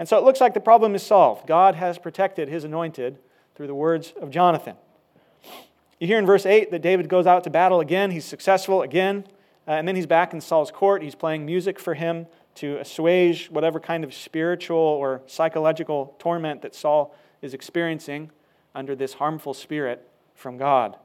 And 0.00 0.08
so 0.08 0.18
it 0.18 0.24
looks 0.24 0.40
like 0.40 0.52
the 0.52 0.60
problem 0.60 0.96
is 0.96 1.02
solved. 1.04 1.46
God 1.46 1.76
has 1.76 1.96
protected 1.96 2.48
his 2.48 2.64
anointed 2.64 3.20
through 3.54 3.68
the 3.68 3.74
words 3.74 4.14
of 4.20 4.30
Jonathan. 4.30 4.74
You 6.00 6.08
hear 6.08 6.18
in 6.18 6.26
verse 6.26 6.44
8 6.44 6.72
that 6.72 6.82
David 6.82 7.08
goes 7.08 7.28
out 7.28 7.44
to 7.44 7.50
battle 7.50 7.78
again. 7.78 8.10
He's 8.10 8.24
successful 8.24 8.82
again. 8.82 9.24
Uh, 9.68 9.72
and 9.72 9.86
then 9.86 9.94
he's 9.94 10.08
back 10.08 10.32
in 10.32 10.40
Saul's 10.40 10.72
court. 10.72 11.00
He's 11.00 11.14
playing 11.14 11.46
music 11.46 11.78
for 11.78 11.94
him 11.94 12.26
to 12.56 12.78
assuage 12.78 13.48
whatever 13.48 13.78
kind 13.78 14.02
of 14.02 14.12
spiritual 14.12 14.76
or 14.76 15.22
psychological 15.28 16.16
torment 16.18 16.62
that 16.62 16.74
Saul 16.74 17.14
is 17.40 17.54
experiencing 17.54 18.32
under 18.74 18.96
this 18.96 19.14
harmful 19.14 19.54
spirit 19.54 20.08
from 20.34 20.58
God. 20.58 20.96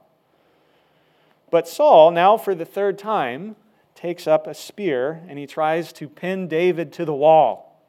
But 1.50 1.68
Saul, 1.68 2.10
now 2.10 2.36
for 2.36 2.54
the 2.54 2.64
third 2.64 2.98
time, 2.98 3.56
takes 3.94 4.26
up 4.26 4.46
a 4.46 4.54
spear 4.54 5.22
and 5.28 5.38
he 5.38 5.46
tries 5.46 5.92
to 5.94 6.08
pin 6.08 6.46
David 6.46 6.92
to 6.94 7.04
the 7.04 7.14
wall. 7.14 7.82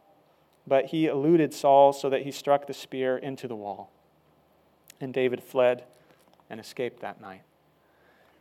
But 0.65 0.87
he 0.87 1.07
eluded 1.07 1.53
Saul 1.53 1.93
so 1.93 2.09
that 2.09 2.23
he 2.23 2.31
struck 2.31 2.67
the 2.67 2.73
spear 2.73 3.17
into 3.17 3.47
the 3.47 3.55
wall. 3.55 3.91
And 5.01 5.13
David 5.13 5.43
fled 5.43 5.83
and 6.49 6.59
escaped 6.59 7.01
that 7.01 7.21
night. 7.21 7.41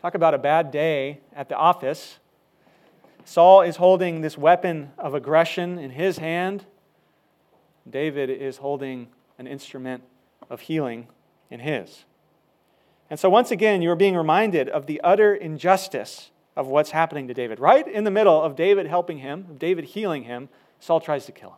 Talk 0.00 0.14
about 0.14 0.34
a 0.34 0.38
bad 0.38 0.70
day 0.70 1.20
at 1.34 1.48
the 1.48 1.56
office. 1.56 2.18
Saul 3.24 3.62
is 3.62 3.76
holding 3.76 4.20
this 4.20 4.38
weapon 4.38 4.92
of 4.96 5.14
aggression 5.14 5.78
in 5.78 5.90
his 5.90 6.18
hand. 6.18 6.64
David 7.88 8.30
is 8.30 8.58
holding 8.58 9.08
an 9.38 9.46
instrument 9.46 10.02
of 10.48 10.60
healing 10.60 11.08
in 11.50 11.60
his. 11.60 12.04
And 13.10 13.18
so, 13.18 13.30
once 13.30 13.50
again, 13.50 13.80
you 13.82 13.90
are 13.90 13.96
being 13.96 14.16
reminded 14.16 14.68
of 14.68 14.86
the 14.86 15.00
utter 15.02 15.34
injustice 15.34 16.30
of 16.56 16.66
what's 16.66 16.90
happening 16.90 17.28
to 17.28 17.34
David. 17.34 17.60
Right 17.60 17.86
in 17.86 18.04
the 18.04 18.10
middle 18.10 18.42
of 18.42 18.56
David 18.56 18.86
helping 18.86 19.18
him, 19.18 19.46
of 19.50 19.58
David 19.58 19.84
healing 19.84 20.24
him, 20.24 20.48
Saul 20.80 21.00
tries 21.00 21.24
to 21.26 21.32
kill 21.32 21.50
him. 21.50 21.56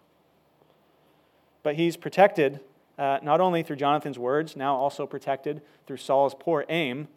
But 1.63 1.75
he's 1.75 1.97
protected 1.97 2.61
uh, 2.99 3.19
not 3.23 3.41
only 3.41 3.63
through 3.63 3.77
Jonathan's 3.77 4.19
words, 4.19 4.57
now 4.57 4.77
also 4.77 5.07
protected 5.07 5.63
through 5.87 5.97
Saul's 5.97 6.35
poor 6.39 6.67
aim. 6.69 7.09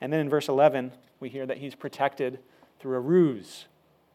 And 0.00 0.12
then 0.12 0.20
in 0.20 0.28
verse 0.28 0.48
11, 0.48 0.92
we 1.20 1.30
hear 1.30 1.46
that 1.46 1.58
he's 1.58 1.74
protected 1.74 2.38
through 2.78 2.96
a 2.96 3.00
ruse. 3.00 3.66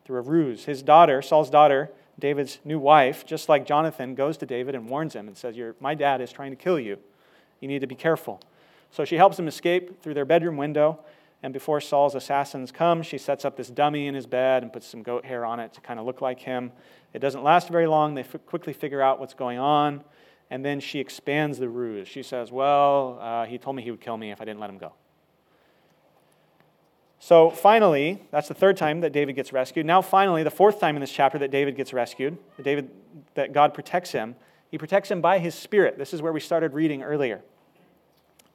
Through 0.06 0.20
a 0.20 0.22
ruse. 0.22 0.66
His 0.66 0.84
daughter, 0.84 1.22
Saul's 1.24 1.50
daughter, 1.50 1.90
David's 2.20 2.60
new 2.64 2.78
wife, 2.78 3.26
just 3.26 3.50
like 3.50 3.66
Jonathan, 3.66 4.14
goes 4.14 4.38
to 4.38 4.46
David 4.46 4.76
and 4.76 4.90
warns 4.90 5.16
him 5.16 5.28
and 5.28 5.36
says, 5.36 5.56
My 5.80 5.96
dad 5.96 6.22
is 6.22 6.32
trying 6.32 6.52
to 6.52 6.56
kill 6.56 6.80
you. 6.80 7.00
You 7.60 7.68
need 7.68 7.82
to 7.82 7.88
be 7.88 7.96
careful. 7.96 8.40
So 8.92 9.06
she 9.06 9.16
helps 9.16 9.38
him 9.38 9.48
escape 9.48 10.02
through 10.02 10.14
their 10.14 10.26
bedroom 10.26 10.58
window. 10.58 11.00
And 11.44 11.54
before 11.54 11.80
Saul's 11.80 12.16
assassins 12.16 12.72
come, 12.72 13.04
she 13.04 13.18
sets 13.18 13.46
up 13.46 13.58
this 13.58 13.70
dummy 13.70 14.08
in 14.08 14.16
his 14.16 14.26
bed 14.26 14.64
and 14.64 14.74
puts 14.74 14.88
some 14.88 15.04
goat 15.04 15.26
hair 15.26 15.46
on 15.46 15.60
it 15.60 15.74
to 15.74 15.82
kind 15.82 16.00
of 16.00 16.06
look 16.06 16.20
like 16.22 16.40
him. 16.40 16.72
It 17.14 17.20
doesn't 17.20 17.44
last 17.44 17.70
very 17.70 17.88
long. 17.88 18.16
They 18.16 18.22
f- 18.22 18.36
quickly 18.46 18.74
figure 18.74 19.02
out 19.02 19.20
what's 19.20 19.34
going 19.34 19.60
on. 19.60 20.04
And 20.50 20.64
then 20.66 20.80
she 20.80 21.00
expands 21.00 21.60
the 21.60 21.70
ruse. 21.70 22.08
She 22.08 22.24
says, 22.24 22.52
Well, 22.52 23.20
uh, 23.22 23.46
he 23.46 23.58
told 23.58 23.76
me 23.76 23.84
he 23.84 23.92
would 23.92 24.02
kill 24.02 24.18
me 24.18 24.32
if 24.32 24.42
I 24.42 24.46
didn't 24.46 24.60
let 24.60 24.70
him 24.70 24.78
go. 24.78 24.94
So 27.20 27.50
finally, 27.50 28.22
that's 28.32 28.48
the 28.48 28.54
third 28.54 28.78
time 28.78 29.02
that 29.02 29.12
David 29.12 29.36
gets 29.36 29.52
rescued. 29.52 29.86
Now, 29.86 30.02
finally, 30.02 30.44
the 30.44 30.52
fourth 30.52 30.80
time 30.80 30.96
in 30.96 31.02
this 31.02 31.12
chapter 31.12 31.38
that 31.40 31.52
David 31.52 31.76
gets 31.76 31.92
rescued, 31.92 32.38
David, 32.62 32.90
that 33.34 33.54
God 33.54 33.74
protects 33.74 34.12
him. 34.12 34.36
He 34.70 34.78
protects 34.78 35.10
him 35.10 35.22
by 35.22 35.40
his 35.40 35.56
spirit. 35.56 35.98
This 35.98 36.14
is 36.14 36.22
where 36.22 36.32
we 36.32 36.40
started 36.40 36.74
reading 36.74 37.04
earlier. 37.04 37.42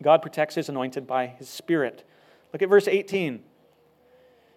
God 0.03 0.23
protects 0.23 0.55
his 0.55 0.69
anointed 0.69 1.07
by 1.07 1.27
his 1.27 1.49
spirit. 1.49 2.05
Look 2.53 2.63
at 2.63 2.69
verse 2.69 2.89
18. 2.89 3.43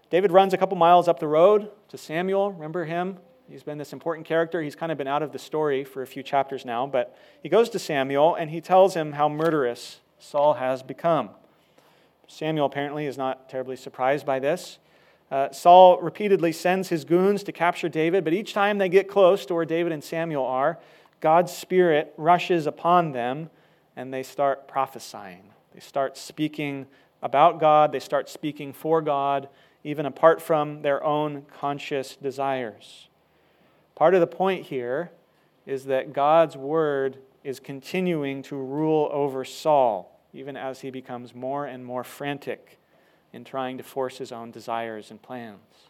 David 0.09 0.31
runs 0.31 0.53
a 0.53 0.57
couple 0.57 0.77
miles 0.77 1.07
up 1.07 1.19
the 1.19 1.27
road 1.27 1.71
to 1.89 1.97
Samuel. 1.97 2.51
Remember 2.51 2.85
him? 2.85 3.17
He's 3.49 3.63
been 3.63 3.77
this 3.77 3.93
important 3.93 4.25
character. 4.25 4.61
He's 4.61 4.75
kind 4.75 4.91
of 4.91 4.97
been 4.97 5.07
out 5.07 5.21
of 5.21 5.31
the 5.31 5.39
story 5.39 5.83
for 5.83 6.01
a 6.01 6.07
few 6.07 6.23
chapters 6.23 6.65
now, 6.65 6.87
but 6.87 7.15
he 7.43 7.49
goes 7.49 7.69
to 7.69 7.79
Samuel 7.79 8.35
and 8.35 8.49
he 8.49 8.59
tells 8.59 8.95
him 8.95 9.13
how 9.13 9.29
murderous 9.29 9.99
Saul 10.17 10.55
has 10.55 10.81
become. 10.81 11.29
Samuel 12.27 12.65
apparently 12.65 13.05
is 13.05 13.17
not 13.17 13.49
terribly 13.49 13.75
surprised 13.75 14.25
by 14.25 14.39
this. 14.39 14.79
Uh, 15.29 15.51
Saul 15.51 15.99
repeatedly 16.01 16.51
sends 16.51 16.89
his 16.89 17.03
goons 17.03 17.43
to 17.43 17.51
capture 17.51 17.89
David, 17.89 18.23
but 18.23 18.33
each 18.33 18.53
time 18.53 18.77
they 18.77 18.89
get 18.89 19.07
close 19.07 19.45
to 19.47 19.53
where 19.53 19.65
David 19.65 19.91
and 19.91 20.03
Samuel 20.03 20.45
are, 20.45 20.79
God's 21.19 21.51
Spirit 21.51 22.13
rushes 22.17 22.67
upon 22.67 23.11
them 23.11 23.49
and 23.95 24.13
they 24.13 24.23
start 24.23 24.67
prophesying. 24.67 25.43
They 25.73 25.79
start 25.79 26.17
speaking 26.17 26.87
about 27.21 27.59
God, 27.59 27.91
they 27.91 27.99
start 27.99 28.29
speaking 28.29 28.73
for 28.73 29.01
God, 29.01 29.49
even 29.83 30.05
apart 30.05 30.41
from 30.41 30.81
their 30.81 31.03
own 31.03 31.43
conscious 31.59 32.15
desires. 32.15 33.07
Part 33.95 34.13
of 34.13 34.19
the 34.19 34.27
point 34.27 34.65
here 34.65 35.11
is 35.65 35.85
that 35.85 36.13
God's 36.13 36.57
word 36.57 37.17
is 37.43 37.59
continuing 37.59 38.41
to 38.43 38.55
rule 38.55 39.09
over 39.11 39.45
Saul, 39.45 40.19
even 40.33 40.57
as 40.57 40.81
he 40.81 40.91
becomes 40.91 41.33
more 41.33 41.65
and 41.65 41.85
more 41.85 42.03
frantic 42.03 42.79
in 43.31 43.43
trying 43.43 43.77
to 43.77 43.83
force 43.83 44.17
his 44.17 44.31
own 44.31 44.51
desires 44.51 45.11
and 45.11 45.21
plans. 45.21 45.89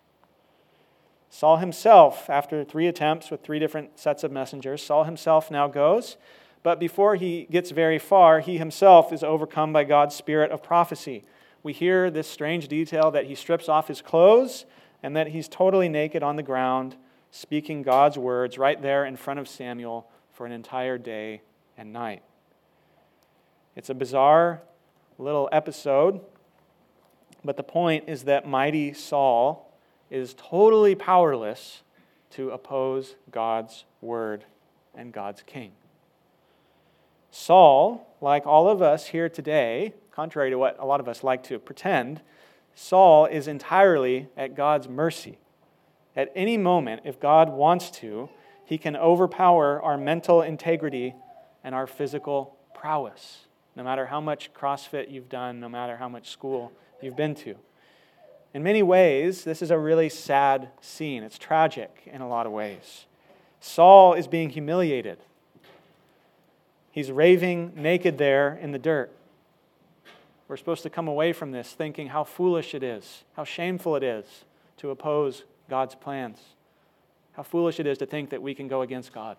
Saul 1.30 1.58
himself, 1.58 2.30
after 2.30 2.64
three 2.64 2.88
attempts 2.88 3.30
with 3.30 3.44
three 3.44 3.60
different 3.60 4.00
sets 4.00 4.24
of 4.24 4.32
messengers, 4.32 4.82
Saul 4.82 5.04
himself 5.04 5.52
now 5.52 5.68
goes 5.68 6.18
but 6.66 6.80
before 6.80 7.14
he 7.14 7.46
gets 7.52 7.70
very 7.70 8.00
far, 8.00 8.40
he 8.40 8.58
himself 8.58 9.14
is 9.14 9.24
overcome 9.24 9.72
by 9.72 9.84
God's 9.84 10.16
spirit 10.16 10.50
of 10.50 10.64
prophecy. 10.64 11.24
We 11.62 11.74
hear 11.74 12.10
this 12.10 12.28
strange 12.28 12.68
detail 12.68 13.12
that 13.12 13.26
he 13.26 13.36
strips 13.36 13.70
off 13.70 13.88
his 13.88 14.02
clothes 14.02 14.66
and 15.04 15.16
that 15.16 15.28
he's 15.28 15.48
totally 15.48 15.90
naked 15.90 16.24
on 16.24 16.38
the 16.38 16.42
ground, 16.42 16.96
speaking 17.30 17.84
God's 17.84 18.18
words 18.18 18.58
right 18.58 18.82
there 18.82 19.06
in 19.06 19.16
front 19.16 19.40
of 19.40 19.48
Samuel 19.48 20.10
for 20.34 20.48
an 20.48 20.52
entire 20.52 20.98
day 20.98 21.44
and 21.78 21.94
night. 21.94 22.24
It's 23.76 23.92
a 23.92 23.94
bizarre 23.94 24.64
little 25.20 25.48
episode, 25.52 26.20
but 27.44 27.58
the 27.58 27.64
point 27.64 28.06
is 28.08 28.24
that 28.24 28.48
mighty 28.48 28.92
Saul 28.92 29.72
is 30.10 30.34
totally 30.34 30.96
powerless 30.96 31.84
to 32.32 32.50
oppose 32.50 33.14
God's 33.30 33.86
word 34.02 34.46
and 34.96 35.14
God's 35.14 35.44
king. 35.46 35.74
Saul, 37.38 38.16
like 38.22 38.48
all 38.48 38.70
of 38.70 38.82
us 38.82 39.08
here 39.08 39.28
today, 39.28 39.94
contrary 40.10 40.52
to 40.52 40.58
what 40.58 40.78
a 40.80 40.86
lot 40.86 41.02
of 41.02 41.10
us 41.10 41.22
like 41.22 41.44
to 41.44 41.60
pretend, 41.60 42.22
Saul 42.76 43.26
is 43.26 43.50
entirely 43.50 44.30
at 44.38 44.56
God's 44.56 44.88
mercy. 44.88 45.38
At 46.16 46.32
any 46.34 46.56
moment, 46.56 47.02
if 47.04 47.20
God 47.20 47.50
wants 47.50 47.92
to, 48.00 48.30
he 48.64 48.78
can 48.78 48.96
overpower 48.96 49.82
our 49.82 49.98
mental 49.98 50.42
integrity 50.42 51.14
and 51.62 51.76
our 51.76 51.86
physical 51.86 52.56
prowess, 52.74 53.48
no 53.76 53.84
matter 53.84 54.06
how 54.06 54.22
much 54.22 54.54
CrossFit 54.54 55.12
you've 55.12 55.28
done, 55.28 55.60
no 55.60 55.68
matter 55.68 55.98
how 55.98 56.08
much 56.08 56.30
school 56.30 56.72
you've 57.02 57.18
been 57.18 57.36
to. 57.36 57.56
In 58.54 58.64
many 58.64 58.82
ways, 58.82 59.44
this 59.44 59.62
is 59.62 59.72
a 59.72 59.78
really 59.78 60.08
sad 60.08 60.70
scene. 60.80 61.22
It's 61.22 61.38
tragic 61.38 62.04
in 62.06 62.22
a 62.22 62.30
lot 62.30 62.46
of 62.46 62.54
ways. 62.54 63.08
Saul 63.60 64.14
is 64.14 64.26
being 64.26 64.52
humiliated 64.52 65.18
He's 66.96 67.12
raving 67.12 67.74
naked 67.76 68.18
there 68.18 68.58
in 68.62 68.72
the 68.72 68.80
dirt. 68.80 69.12
We're 70.48 70.56
supposed 70.56 70.82
to 70.84 70.90
come 70.90 71.10
away 71.10 71.34
from 71.34 71.52
this 71.52 71.74
thinking 71.74 72.08
how 72.08 72.24
foolish 72.24 72.74
it 72.74 72.84
is, 72.84 73.26
how 73.36 73.44
shameful 73.44 73.98
it 73.98 74.04
is 74.04 74.46
to 74.78 74.92
oppose 74.92 75.44
God's 75.70 75.94
plans, 75.94 76.40
how 77.34 77.44
foolish 77.44 77.82
it 77.82 77.86
is 77.86 77.98
to 77.98 78.06
think 78.06 78.30
that 78.30 78.42
we 78.42 78.56
can 78.56 78.70
go 78.70 78.82
against 78.82 79.12
God. 79.12 79.36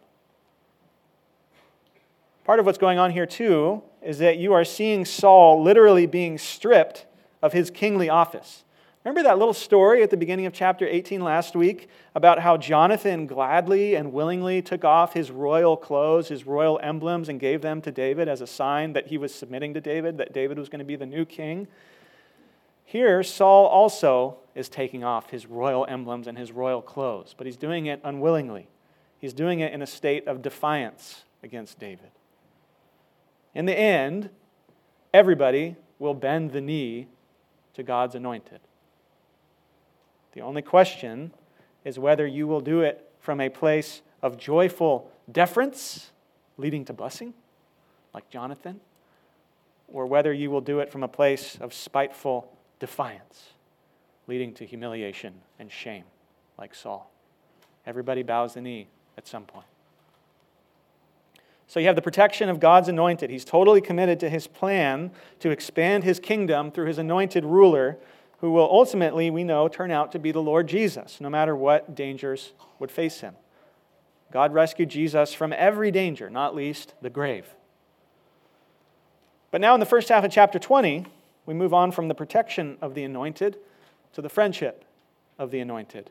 Part 2.45 2.61
of 2.61 2.67
what's 2.67 2.77
going 2.77 2.99
on 2.99 3.11
here, 3.11 3.25
too, 3.25 3.83
is 4.03 4.19
that 4.19 4.37
you 4.37 4.53
are 4.53 4.63
seeing 4.63 5.07
Saul 5.07 5.63
literally 5.63 6.05
being 6.05 6.37
stripped 6.37 7.07
of 7.41 7.55
his 7.55 7.71
kingly 7.71 8.11
office. 8.11 8.65
Remember 9.07 9.23
that 9.23 9.39
little 9.39 9.55
story 9.55 10.03
at 10.03 10.11
the 10.11 10.17
beginning 10.17 10.47
of 10.47 10.53
chapter 10.53 10.85
18 10.85 11.21
last 11.21 11.55
week 11.55 11.89
about 12.17 12.41
how 12.41 12.57
Jonathan 12.57 13.29
gladly 13.29 13.95
and 13.95 14.13
willingly 14.13 14.61
took 14.61 14.85
off 14.85 15.15
his 15.15 15.31
royal 15.31 15.77
clothes, 15.77 16.27
his 16.27 16.45
royal 16.45 16.81
emblems, 16.83 17.29
and 17.29 17.39
gave 17.39 17.63
them 17.63 17.81
to 17.83 17.93
David 17.93 18.27
as 18.27 18.41
a 18.41 18.49
sign 18.49 18.95
that 18.95 19.07
he 19.07 19.17
was 19.17 19.33
submitting 19.33 19.75
to 19.75 19.81
David, 19.81 20.19
that 20.19 20.33
David 20.33 20.59
was 20.59 20.69
going 20.69 20.81
to 20.81 20.85
be 20.85 20.97
the 20.97 21.07
new 21.07 21.25
king? 21.25 21.69
Here, 22.85 23.23
Saul 23.23 23.67
also 23.67 24.39
is 24.57 24.69
taking 24.69 25.05
off 25.05 25.31
his 25.31 25.47
royal 25.47 25.87
emblems 25.89 26.27
and 26.27 26.37
his 26.37 26.51
royal 26.51 26.83
clothes, 26.83 27.33
but 27.39 27.47
he's 27.47 27.57
doing 27.57 27.87
it 27.87 28.01
unwillingly. 28.03 28.67
He's 29.21 29.33
doing 29.33 29.61
it 29.61 29.73
in 29.73 29.83
a 29.83 29.87
state 29.87 30.27
of 30.27 30.43
defiance 30.43 31.23
against 31.45 31.79
David. 31.79 32.11
In 33.55 33.67
the 33.67 33.79
end, 33.79 34.31
everybody 35.15 35.77
will 36.01 36.15
bend 36.15 36.51
the 36.51 36.61
knee 36.61 37.07
to 37.75 37.85
God's 37.85 38.17
anointed. 38.17 38.59
The 40.37 40.43
only 40.43 40.61
question 40.61 41.33
is 41.83 41.99
whether 41.99 42.27
you 42.27 42.47
will 42.47 42.61
do 42.61 42.83
it 42.83 43.11
from 43.21 43.41
a 43.41 43.49
place 43.49 44.03
of 44.21 44.37
joyful 44.37 45.11
deference, 45.33 46.11
leading 46.59 46.85
to 46.85 46.93
blessing, 46.93 47.33
like 48.13 48.29
Jonathan, 48.29 48.81
or 49.89 50.05
whether 50.05 50.35
you 50.35 50.51
will 50.51 50.61
do 50.61 50.81
it 50.81 50.93
from 50.93 51.03
a 51.03 51.09
place 51.09 51.57
of 51.59 51.73
spiteful 51.73 52.53
defiance, 52.81 53.55
leading 54.27 54.53
to 54.53 54.67
humiliation 54.67 55.33
and 55.59 55.73
shame, 55.73 56.05
like 56.59 56.75
Saul. 56.75 57.11
Everybody 57.87 58.23
bows 58.23 58.53
the 58.53 58.61
knee 58.61 58.89
at 59.17 59.27
some 59.27 59.45
point. 59.45 59.65
So 61.67 61.81
you 61.81 61.87
have 61.87 61.97
the 61.97 62.03
protection 62.03 62.51
of 62.51 62.61
God's 62.61 62.91
anointed. 62.91 63.31
He's 63.31 63.47
totally 63.47 63.81
committed 63.81 64.21
to 64.21 64.29
his 64.29 64.47
plan 64.47 65.13
to 65.41 65.49
expand 65.49 66.05
his 66.05 66.21
kingdom 66.21 66.71
through 66.71 66.89
his 66.89 66.99
anointed 66.99 67.47
ruler, 67.47 67.97
who 68.39 68.51
will 68.51 68.69
ultimately, 68.71 69.31
we 69.31 69.45
know, 69.45 69.69
turn 69.69 69.91
out 69.91 70.13
to 70.13 70.19
be 70.19 70.31
the 70.31 70.43
Lord 70.43 70.67
Jesus, 70.67 71.21
no 71.21 71.31
matter 71.31 71.57
what 71.57 71.95
dangers 71.95 72.53
would 72.79 72.91
face 72.91 73.21
him. 73.21 73.35
God 74.33 74.53
rescued 74.53 74.89
Jesus 74.89 75.33
from 75.33 75.53
every 75.53 75.91
danger, 75.91 76.29
not 76.29 76.55
least 76.55 76.95
the 77.01 77.11
grave. 77.11 77.47
But 79.51 79.61
now, 79.61 79.75
in 79.75 79.81
the 79.81 79.87
first 79.87 80.09
half 80.09 80.25
of 80.25 80.31
chapter 80.31 80.59
20, 80.59 81.07
we 81.47 81.55
move 81.55 81.73
on 81.73 81.93
from 81.93 82.09
the 82.09 82.15
protection 82.15 82.77
of 82.83 82.95
the 82.95 83.05
anointed 83.05 83.57
to 84.13 84.21
the 84.21 84.29
friendship 84.29 84.85
of 85.39 85.51
the 85.51 85.61
anointed. 85.61 86.11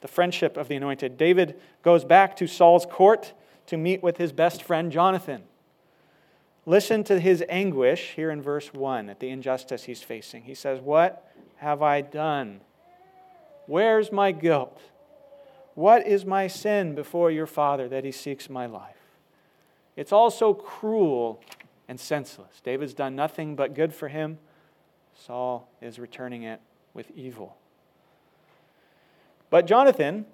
The 0.00 0.08
friendship 0.08 0.56
of 0.56 0.68
the 0.68 0.76
anointed. 0.76 1.18
David 1.18 1.60
goes 1.82 2.04
back 2.04 2.34
to 2.36 2.46
Saul's 2.46 2.86
court 2.86 3.34
to 3.66 3.76
meet 3.76 4.02
with 4.02 4.16
his 4.16 4.32
best 4.32 4.62
friend 4.62 4.90
Jonathan. 4.90 5.42
Listen 6.66 7.04
to 7.04 7.20
his 7.20 7.44
anguish 7.48 8.12
here 8.16 8.30
in 8.30 8.40
verse 8.40 8.72
1 8.72 9.08
at 9.08 9.20
the 9.20 9.28
injustice 9.28 9.84
he's 9.84 10.02
facing. 10.02 10.42
He 10.44 10.54
says, 10.54 10.80
What 10.80 11.29
have 11.60 11.82
I 11.82 12.00
done? 12.00 12.62
Where's 13.66 14.10
my 14.10 14.32
guilt? 14.32 14.80
What 15.74 16.06
is 16.06 16.24
my 16.24 16.46
sin 16.46 16.94
before 16.94 17.30
your 17.30 17.46
father 17.46 17.86
that 17.86 18.02
he 18.02 18.12
seeks 18.12 18.48
my 18.48 18.64
life? 18.64 18.96
It's 19.94 20.10
all 20.10 20.30
so 20.30 20.54
cruel 20.54 21.42
and 21.86 22.00
senseless. 22.00 22.62
David's 22.64 22.94
done 22.94 23.14
nothing 23.14 23.56
but 23.56 23.74
good 23.74 23.92
for 23.92 24.08
him. 24.08 24.38
Saul 25.14 25.68
is 25.82 25.98
returning 25.98 26.44
it 26.44 26.62
with 26.94 27.10
evil. 27.14 27.58
But 29.50 29.66
Jonathan, 29.66 30.24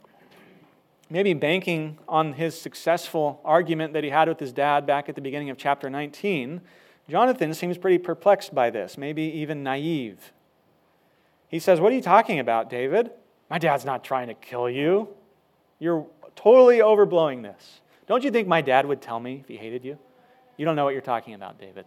maybe 1.10 1.34
banking 1.34 1.98
on 2.06 2.34
his 2.34 2.58
successful 2.60 3.40
argument 3.44 3.94
that 3.94 4.04
he 4.04 4.10
had 4.10 4.28
with 4.28 4.38
his 4.38 4.52
dad 4.52 4.86
back 4.86 5.08
at 5.08 5.16
the 5.16 5.20
beginning 5.20 5.50
of 5.50 5.58
chapter 5.58 5.90
19, 5.90 6.60
Jonathan 7.08 7.52
seems 7.52 7.78
pretty 7.78 7.98
perplexed 7.98 8.54
by 8.54 8.70
this, 8.70 8.96
maybe 8.96 9.22
even 9.22 9.64
naive. 9.64 10.32
He 11.48 11.58
says, 11.58 11.80
What 11.80 11.92
are 11.92 11.94
you 11.94 12.02
talking 12.02 12.38
about, 12.38 12.70
David? 12.70 13.10
My 13.48 13.58
dad's 13.58 13.84
not 13.84 14.04
trying 14.04 14.28
to 14.28 14.34
kill 14.34 14.68
you. 14.68 15.08
You're 15.78 16.06
totally 16.34 16.78
overblowing 16.78 17.42
this. 17.42 17.80
Don't 18.06 18.24
you 18.24 18.30
think 18.30 18.48
my 18.48 18.60
dad 18.60 18.86
would 18.86 19.00
tell 19.00 19.20
me 19.20 19.40
if 19.40 19.48
he 19.48 19.56
hated 19.56 19.84
you? 19.84 19.98
You 20.56 20.64
don't 20.64 20.76
know 20.76 20.84
what 20.84 20.92
you're 20.92 21.02
talking 21.02 21.34
about, 21.34 21.58
David. 21.58 21.86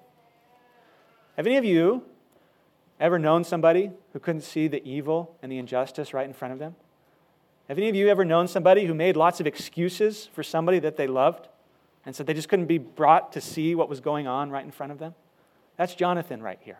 Have 1.38 1.48
any 1.48 1.58
of 1.58 1.66
you 1.66 2.04
ever 3.00 3.18
known 3.18 3.44
somebody 3.44 3.92
who 4.14 4.20
couldn't 4.20 4.42
see 4.42 4.68
the 4.68 4.86
evil 4.88 5.36
and 5.42 5.52
the 5.52 5.58
injustice 5.58 6.14
right 6.14 6.28
in 6.28 6.34
front 6.34 6.54
of 6.54 6.60
them? 6.60 6.76
Have 7.68 7.78
any 7.78 7.88
of 7.88 7.96
you 7.96 8.10
ever 8.10 8.26
known 8.26 8.48
somebody 8.48 8.86
who 8.86 8.94
made 8.94 9.16
lots 9.16 9.40
of 9.40 9.48
excuses 9.48 10.28
for 10.34 10.44
somebody 10.44 10.80
that 10.80 10.98
they 10.98 11.08
loved 11.08 11.48
and 12.06 12.16
said 12.16 12.26
they 12.26 12.34
just 12.34 12.50
couldn't 12.50 12.66
be 12.66 12.78
brought 12.78 13.32
to 13.34 13.42
see 13.42 13.76
what 13.76 13.88
was 13.88 14.00
going 14.00 14.28
on 14.28 14.50
right 14.50 14.66
in 14.66 14.72
front 14.72 14.92
of 14.92 15.00
them? 15.00 15.14
That's 15.78 15.96
Jonathan 15.96 16.42
right 16.42 16.60
here. 16.62 16.80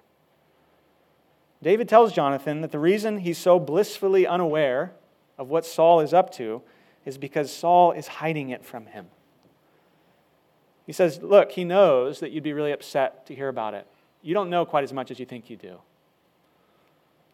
David 1.62 1.90
tells 1.90 2.14
Jonathan 2.14 2.62
that 2.62 2.72
the 2.72 2.80
reason 2.80 3.20
he's 3.20 3.38
so 3.38 3.60
blissfully 3.60 4.26
unaware 4.26 4.94
of 5.38 5.50
what 5.50 5.66
Saul 5.66 6.00
is 6.00 6.14
up 6.14 6.32
to 6.34 6.62
is 7.06 7.18
because 7.18 7.52
Saul 7.52 7.92
is 7.92 8.08
hiding 8.08 8.50
it 8.50 8.64
from 8.64 8.88
him. 8.88 9.08
He 10.86 10.94
says, 10.94 11.22
Look, 11.22 11.52
he 11.52 11.64
knows 11.64 12.20
that 12.20 12.32
you'd 12.32 12.44
be 12.44 12.54
really 12.54 12.72
upset 12.72 13.26
to 13.28 13.36
hear 13.36 13.50
about 13.50 13.74
it. 13.74 13.86
You 14.22 14.34
don't 14.34 14.50
know 14.50 14.66
quite 14.66 14.84
as 14.84 14.94
much 14.94 15.12
as 15.12 15.20
you 15.20 15.26
think 15.26 15.50
you 15.50 15.56
do. 15.56 15.80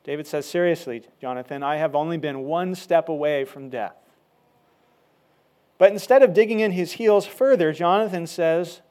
David 0.03 0.27
says, 0.27 0.45
Seriously, 0.45 1.03
Jonathan, 1.21 1.63
I 1.63 1.77
have 1.77 1.95
only 1.95 2.17
been 2.17 2.41
one 2.41 2.75
step 2.75 3.09
away 3.09 3.45
from 3.45 3.69
death. 3.69 3.95
But 5.77 5.91
instead 5.91 6.23
of 6.23 6.33
digging 6.33 6.59
in 6.59 6.71
his 6.71 6.93
heels 6.93 7.25
further, 7.25 7.73
Jonathan 7.73 8.27
says, 8.27 8.81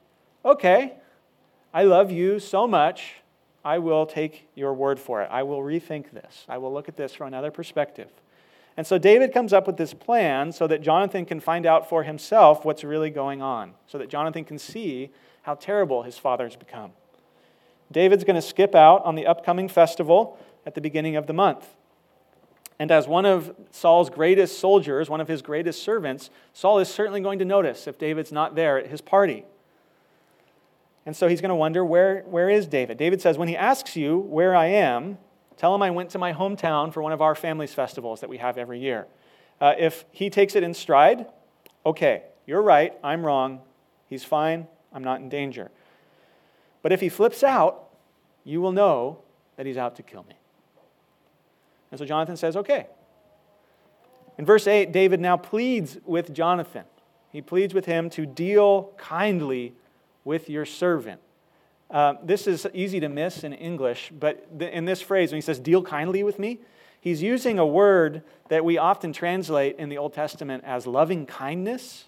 Okay, 0.43 0.93
I 1.73 1.83
love 1.83 2.11
you 2.11 2.39
so 2.39 2.67
much, 2.67 3.15
I 3.65 3.79
will 3.79 4.05
take 4.05 4.47
your 4.53 4.73
word 4.75 4.99
for 4.99 5.23
it. 5.23 5.29
I 5.31 5.41
will 5.41 5.59
rethink 5.59 6.11
this. 6.11 6.45
I 6.47 6.59
will 6.59 6.71
look 6.71 6.87
at 6.87 6.95
this 6.95 7.15
from 7.15 7.27
another 7.27 7.49
perspective. 7.49 8.11
And 8.77 8.85
so 8.85 8.99
David 8.99 9.33
comes 9.33 9.53
up 9.53 9.65
with 9.65 9.77
this 9.77 9.93
plan 9.93 10.51
so 10.51 10.67
that 10.67 10.81
Jonathan 10.81 11.25
can 11.25 11.39
find 11.39 11.65
out 11.65 11.89
for 11.89 12.03
himself 12.03 12.63
what's 12.63 12.83
really 12.83 13.09
going 13.09 13.41
on, 13.41 13.73
so 13.87 13.97
that 13.97 14.09
Jonathan 14.09 14.45
can 14.45 14.59
see 14.59 15.09
how 15.41 15.55
terrible 15.55 16.03
his 16.03 16.17
father's 16.17 16.55
become. 16.55 16.91
David's 17.91 18.23
going 18.23 18.35
to 18.35 18.41
skip 18.41 18.75
out 18.75 19.03
on 19.03 19.15
the 19.15 19.25
upcoming 19.25 19.67
festival 19.67 20.37
at 20.65 20.75
the 20.75 20.81
beginning 20.81 21.15
of 21.15 21.25
the 21.25 21.33
month. 21.33 21.65
And 22.77 22.91
as 22.91 23.07
one 23.07 23.25
of 23.25 23.55
Saul's 23.71 24.09
greatest 24.09 24.59
soldiers, 24.59 25.09
one 25.09 25.21
of 25.21 25.27
his 25.27 25.41
greatest 25.41 25.81
servants, 25.81 26.29
Saul 26.53 26.79
is 26.79 26.89
certainly 26.89 27.21
going 27.21 27.39
to 27.39 27.45
notice 27.45 27.87
if 27.87 27.97
David's 27.97 28.31
not 28.31 28.55
there 28.55 28.77
at 28.77 28.87
his 28.87 29.01
party. 29.01 29.45
And 31.05 31.15
so 31.15 31.27
he's 31.27 31.41
going 31.41 31.49
to 31.49 31.55
wonder, 31.55 31.85
where, 31.85 32.21
where 32.21 32.49
is 32.49 32.67
David? 32.67 32.97
David 32.97 33.21
says, 33.21 33.37
When 33.37 33.47
he 33.47 33.55
asks 33.55 33.95
you 33.95 34.17
where 34.17 34.55
I 34.55 34.67
am, 34.67 35.19
Tell 35.57 35.73
him 35.73 35.81
I 35.81 35.91
went 35.91 36.09
to 36.11 36.17
my 36.17 36.33
hometown 36.33 36.93
for 36.93 37.01
one 37.01 37.13
of 37.13 37.21
our 37.21 37.35
family's 37.35 37.73
festivals 37.73 38.21
that 38.21 38.29
we 38.29 38.37
have 38.37 38.57
every 38.57 38.79
year. 38.79 39.07
Uh, 39.61 39.73
if 39.77 40.05
he 40.11 40.29
takes 40.29 40.55
it 40.55 40.63
in 40.63 40.73
stride, 40.73 41.27
okay, 41.85 42.23
you're 42.45 42.61
right, 42.61 42.93
I'm 43.03 43.25
wrong, 43.25 43.61
he's 44.07 44.23
fine, 44.23 44.67
I'm 44.91 45.03
not 45.03 45.21
in 45.21 45.29
danger. 45.29 45.71
But 46.81 46.91
if 46.91 46.99
he 46.99 47.09
flips 47.09 47.41
out, 47.41 47.85
you 48.43 48.59
will 48.59 48.73
know 48.73 49.19
that 49.55 49.65
he's 49.65 49.77
out 49.77 49.95
to 49.95 50.03
kill 50.03 50.23
me. 50.23 50.35
And 51.89 51.99
so 51.99 52.05
Jonathan 52.05 52.35
says, 52.35 52.57
okay. 52.57 52.87
In 54.37 54.45
verse 54.45 54.67
8, 54.67 54.91
David 54.91 55.21
now 55.21 55.37
pleads 55.37 55.97
with 56.03 56.33
Jonathan. 56.33 56.83
He 57.31 57.41
pleads 57.41 57.73
with 57.73 57.85
him 57.85 58.09
to 58.11 58.25
deal 58.25 58.93
kindly 58.97 59.73
with 60.25 60.49
your 60.49 60.65
servant. 60.65 61.21
Uh, 61.89 62.15
this 62.23 62.47
is 62.47 62.67
easy 62.73 62.99
to 62.99 63.07
miss 63.07 63.43
in 63.43 63.53
English, 63.53 64.11
but 64.19 64.45
in 64.59 64.85
this 64.85 65.01
phrase, 65.01 65.31
when 65.31 65.37
he 65.37 65.41
says, 65.41 65.59
deal 65.59 65.83
kindly 65.83 66.23
with 66.23 66.39
me, 66.39 66.59
he's 66.99 67.21
using 67.21 67.59
a 67.59 67.65
word 67.65 68.23
that 68.49 68.65
we 68.65 68.77
often 68.77 69.13
translate 69.13 69.77
in 69.77 69.87
the 69.87 69.97
Old 69.97 70.13
Testament 70.13 70.63
as 70.65 70.87
loving 70.87 71.25
kindness 71.25 72.05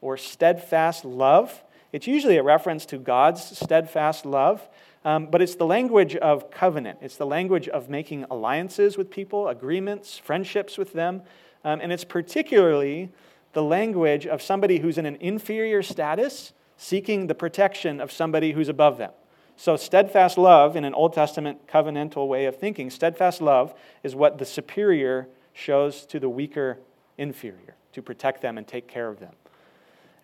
or 0.00 0.16
steadfast 0.16 1.04
love. 1.04 1.62
It's 1.92 2.06
usually 2.06 2.38
a 2.38 2.42
reference 2.42 2.86
to 2.86 2.96
God's 2.96 3.58
steadfast 3.58 4.24
love, 4.24 4.66
um, 5.04 5.26
but 5.26 5.42
it's 5.42 5.54
the 5.54 5.66
language 5.66 6.16
of 6.16 6.50
covenant. 6.50 6.98
It's 7.02 7.16
the 7.16 7.26
language 7.26 7.68
of 7.68 7.90
making 7.90 8.24
alliances 8.30 8.96
with 8.96 9.10
people, 9.10 9.48
agreements, 9.48 10.16
friendships 10.16 10.78
with 10.78 10.94
them. 10.94 11.22
Um, 11.62 11.80
and 11.82 11.92
it's 11.92 12.04
particularly 12.04 13.10
the 13.52 13.62
language 13.62 14.26
of 14.26 14.40
somebody 14.40 14.78
who's 14.78 14.96
in 14.96 15.04
an 15.04 15.16
inferior 15.20 15.82
status 15.82 16.52
seeking 16.80 17.26
the 17.26 17.34
protection 17.34 18.00
of 18.00 18.10
somebody 18.10 18.52
who's 18.52 18.70
above 18.70 18.96
them. 18.96 19.10
So, 19.54 19.76
steadfast 19.76 20.38
love, 20.38 20.76
in 20.76 20.86
an 20.86 20.94
Old 20.94 21.12
Testament 21.12 21.66
covenantal 21.66 22.26
way 22.26 22.46
of 22.46 22.56
thinking, 22.56 22.88
steadfast 22.88 23.42
love 23.42 23.74
is 24.02 24.14
what 24.14 24.38
the 24.38 24.46
superior 24.46 25.28
shows 25.52 26.06
to 26.06 26.18
the 26.18 26.30
weaker 26.30 26.78
inferior 27.18 27.76
to 27.92 28.00
protect 28.00 28.40
them 28.40 28.56
and 28.56 28.66
take 28.66 28.88
care 28.88 29.08
of 29.08 29.20
them. 29.20 29.34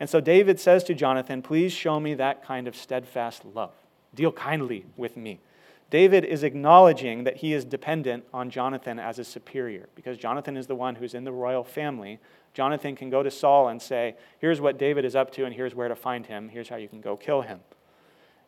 And 0.01 0.09
so, 0.09 0.19
David 0.19 0.59
says 0.59 0.83
to 0.85 0.95
Jonathan, 0.95 1.43
Please 1.43 1.75
show 1.75 2.01
me 2.01 2.15
that 2.15 2.43
kind 2.43 2.67
of 2.67 2.75
steadfast 2.75 3.45
love. 3.45 3.75
Deal 4.15 4.33
kindly 4.33 4.87
with 4.97 5.15
me. 5.15 5.41
David 5.89 6.25
is 6.25 6.43
acknowledging 6.43 7.25
that 7.25 7.37
he 7.37 7.53
is 7.53 7.65
dependent 7.65 8.25
on 8.33 8.51
Jonathan 8.51 8.99
as 8.99 9.19
a 9.19 9.25
superior 9.25 9.89
because 9.95 10.19
Jonathan 10.19 10.57
is 10.57 10.67
the 10.67 10.75
one 10.75 10.97
who's 10.97 11.15
in 11.15 11.25
the 11.25 11.33
royal 11.33 11.63
family 11.63 12.19
Jonathan 12.57 12.97
can 12.97 13.11
go 13.11 13.23
to 13.23 13.31
Saul 13.31 13.69
and 13.69 13.83
say, 13.83 14.17
Here's 14.39 14.63
what 14.63 14.79
David 14.79 15.05
is 15.05 15.15
up 15.15 15.31
to, 15.33 15.45
and 15.45 15.55
here's 15.55 15.75
where 15.75 15.89
to 15.89 15.95
find 15.95 16.25
him. 16.25 16.49
Here's 16.49 16.71
how 16.71 16.77
you 16.77 16.89
can 16.89 17.03
go 17.03 17.15
kill 17.15 17.43
him. 17.43 17.61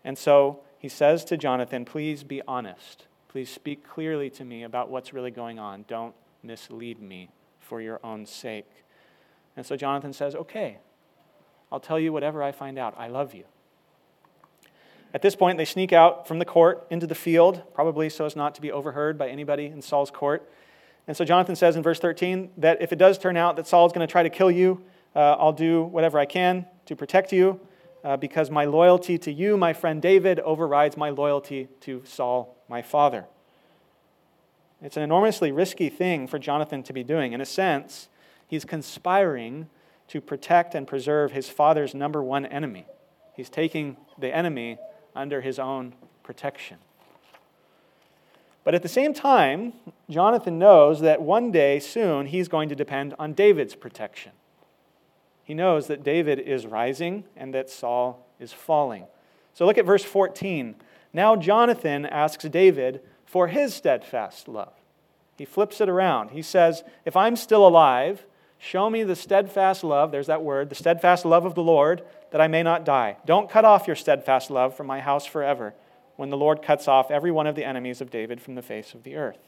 And 0.03 0.16
so 0.16 0.61
he 0.79 0.88
says 0.88 1.27
to 1.27 1.37
Jonathan, 1.37 1.85
Please 1.85 2.24
be 2.24 2.40
honest. 2.48 3.07
Please 3.29 3.51
speak 3.51 3.87
clearly 3.87 4.31
to 4.31 4.46
me 4.46 4.62
about 4.62 4.88
what's 4.88 5.12
really 5.12 5.31
going 5.31 5.59
on. 5.59 5.85
Don't 5.88 6.14
mislead 6.42 7.03
me 7.03 7.29
for 7.61 7.83
your 7.83 8.01
own 8.03 8.24
sake. 8.24 8.70
And 9.59 9.66
so 9.66 9.77
Jonathan 9.77 10.14
says, 10.14 10.35
Okay, 10.35 10.79
I'll 11.70 11.79
tell 11.79 12.01
you 12.01 12.11
whatever 12.11 12.42
I 12.42 12.51
find 12.51 12.79
out. 12.79 12.94
I 12.96 13.09
love 13.09 13.35
you. 13.35 13.44
At 15.14 15.23
this 15.23 15.35
point, 15.35 15.57
they 15.57 15.64
sneak 15.64 15.92
out 15.92 16.29
from 16.29 16.38
the 16.38 16.44
court 16.44 16.87
into 16.90 17.07
the 17.07 17.14
field, 17.14 17.62
probably 17.75 18.11
so 18.11 18.27
as 18.27 18.37
not 18.37 18.55
to 18.57 18.61
be 18.61 18.71
overheard 18.71 19.16
by 19.16 19.29
anybody 19.29 19.66
in 19.66 19.81
Saul's 19.81 20.11
court. 20.11 20.49
And 21.07 21.16
so 21.16 21.25
Jonathan 21.25 21.57
says 21.57 21.77
in 21.77 21.83
verse 21.83 21.99
13 21.99 22.51
that 22.59 22.83
if 22.83 22.92
it 22.92 22.97
does 22.97 23.16
turn 23.16 23.37
out 23.37 23.57
that 23.57 23.66
Saul's 23.66 23.92
going 23.92 24.07
to 24.07 24.11
try 24.11 24.23
to 24.23 24.31
kill 24.31 24.51
you, 24.51 24.83
uh, 25.16 25.37
I'll 25.38 25.55
do 25.55 25.85
whatever 25.85 26.18
I 26.18 26.27
can 26.27 26.66
to 26.87 26.94
protect 26.94 27.33
you, 27.33 27.59
uh, 28.05 28.16
because 28.18 28.51
my 28.51 28.66
loyalty 28.66 29.16
to 29.18 29.33
you, 29.33 29.57
my 29.57 29.73
friend 29.73 30.03
David, 30.03 30.38
overrides 30.40 30.97
my 30.97 31.09
loyalty 31.09 31.68
to 31.81 32.03
Saul, 32.05 32.57
my 32.68 32.83
father. 32.83 33.25
It's 34.83 34.97
an 34.97 35.03
enormously 35.03 35.51
risky 35.51 35.88
thing 35.88 36.27
for 36.27 36.38
Jonathan 36.38 36.83
to 36.85 36.92
be 36.92 37.03
doing. 37.03 37.33
In 37.33 37.40
a 37.40 37.47
sense, 37.47 38.09
he's 38.47 38.64
conspiring 38.64 39.68
to 40.09 40.21
protect 40.21 40.75
and 40.75 40.87
preserve 40.87 41.33
his 41.33 41.49
father's 41.49 41.94
number 41.94 42.23
one 42.23 42.47
enemy. 42.47 42.87
He's 43.35 43.51
taking 43.51 43.97
the 44.18 44.35
enemy 44.35 44.79
under 45.18 45.40
his 45.40 45.59
own 45.59 45.92
protection. 46.22 46.78
But 48.64 48.74
at 48.74 48.83
the 48.83 48.88
same 48.88 49.14
time, 49.14 49.72
Jonathan 50.09 50.59
knows 50.59 51.00
that 51.00 51.22
one 51.22 51.50
day 51.50 51.81
soon 51.81 52.26
he's 52.26 52.48
going 52.48 52.68
to 52.68 52.74
depend 52.74 53.14
on 53.18 53.33
David's 53.33 53.74
protection. 53.74 54.33
He 55.42 55.54
knows 55.54 55.87
that 55.87 56.04
David 56.04 56.38
is 56.38 56.66
rising 56.66 57.24
and 57.35 57.54
that 57.54 57.70
Saul 57.70 58.26
is 58.38 58.52
falling. 58.52 59.07
So 59.54 59.64
look 59.64 59.78
at 59.78 59.87
verse 59.87 60.04
14. 60.04 60.76
Now 61.12 61.35
Jonathan 61.35 62.04
asks 62.04 62.44
David 62.44 63.00
for 63.24 63.48
his 63.48 63.74
steadfast 63.74 64.46
love. 64.46 64.74
He 65.38 65.44
flips 65.44 65.81
it 65.81 65.88
around. 65.88 66.31
He 66.31 66.42
says, 66.42 66.85
If 67.04 67.16
I'm 67.16 67.37
still 67.37 67.66
alive, 67.66 68.26
show 68.59 68.90
me 68.90 69.02
the 69.02 69.16
steadfast 69.16 69.83
love, 69.83 70.12
there's 70.12 70.26
that 70.26 70.42
word, 70.42 70.68
the 70.68 70.74
steadfast 70.74 71.24
love 71.24 71.46
of 71.46 71.54
the 71.54 71.62
Lord, 71.62 72.02
that 72.30 72.40
I 72.40 72.48
may 72.48 72.62
not 72.62 72.84
die. 72.84 73.16
Don't 73.24 73.50
cut 73.50 73.64
off 73.64 73.86
your 73.86 73.96
steadfast 73.96 74.50
love 74.50 74.76
from 74.76 74.86
my 74.86 75.00
house 75.00 75.26
forever, 75.26 75.74
when 76.16 76.30
the 76.30 76.36
Lord 76.36 76.62
cuts 76.62 76.88
off 76.88 77.10
every 77.10 77.30
one 77.30 77.46
of 77.46 77.54
the 77.54 77.64
enemies 77.64 78.00
of 78.00 78.10
David 78.10 78.40
from 78.40 78.54
the 78.54 78.62
face 78.62 78.94
of 78.94 79.04
the 79.04 79.16
earth. 79.16 79.38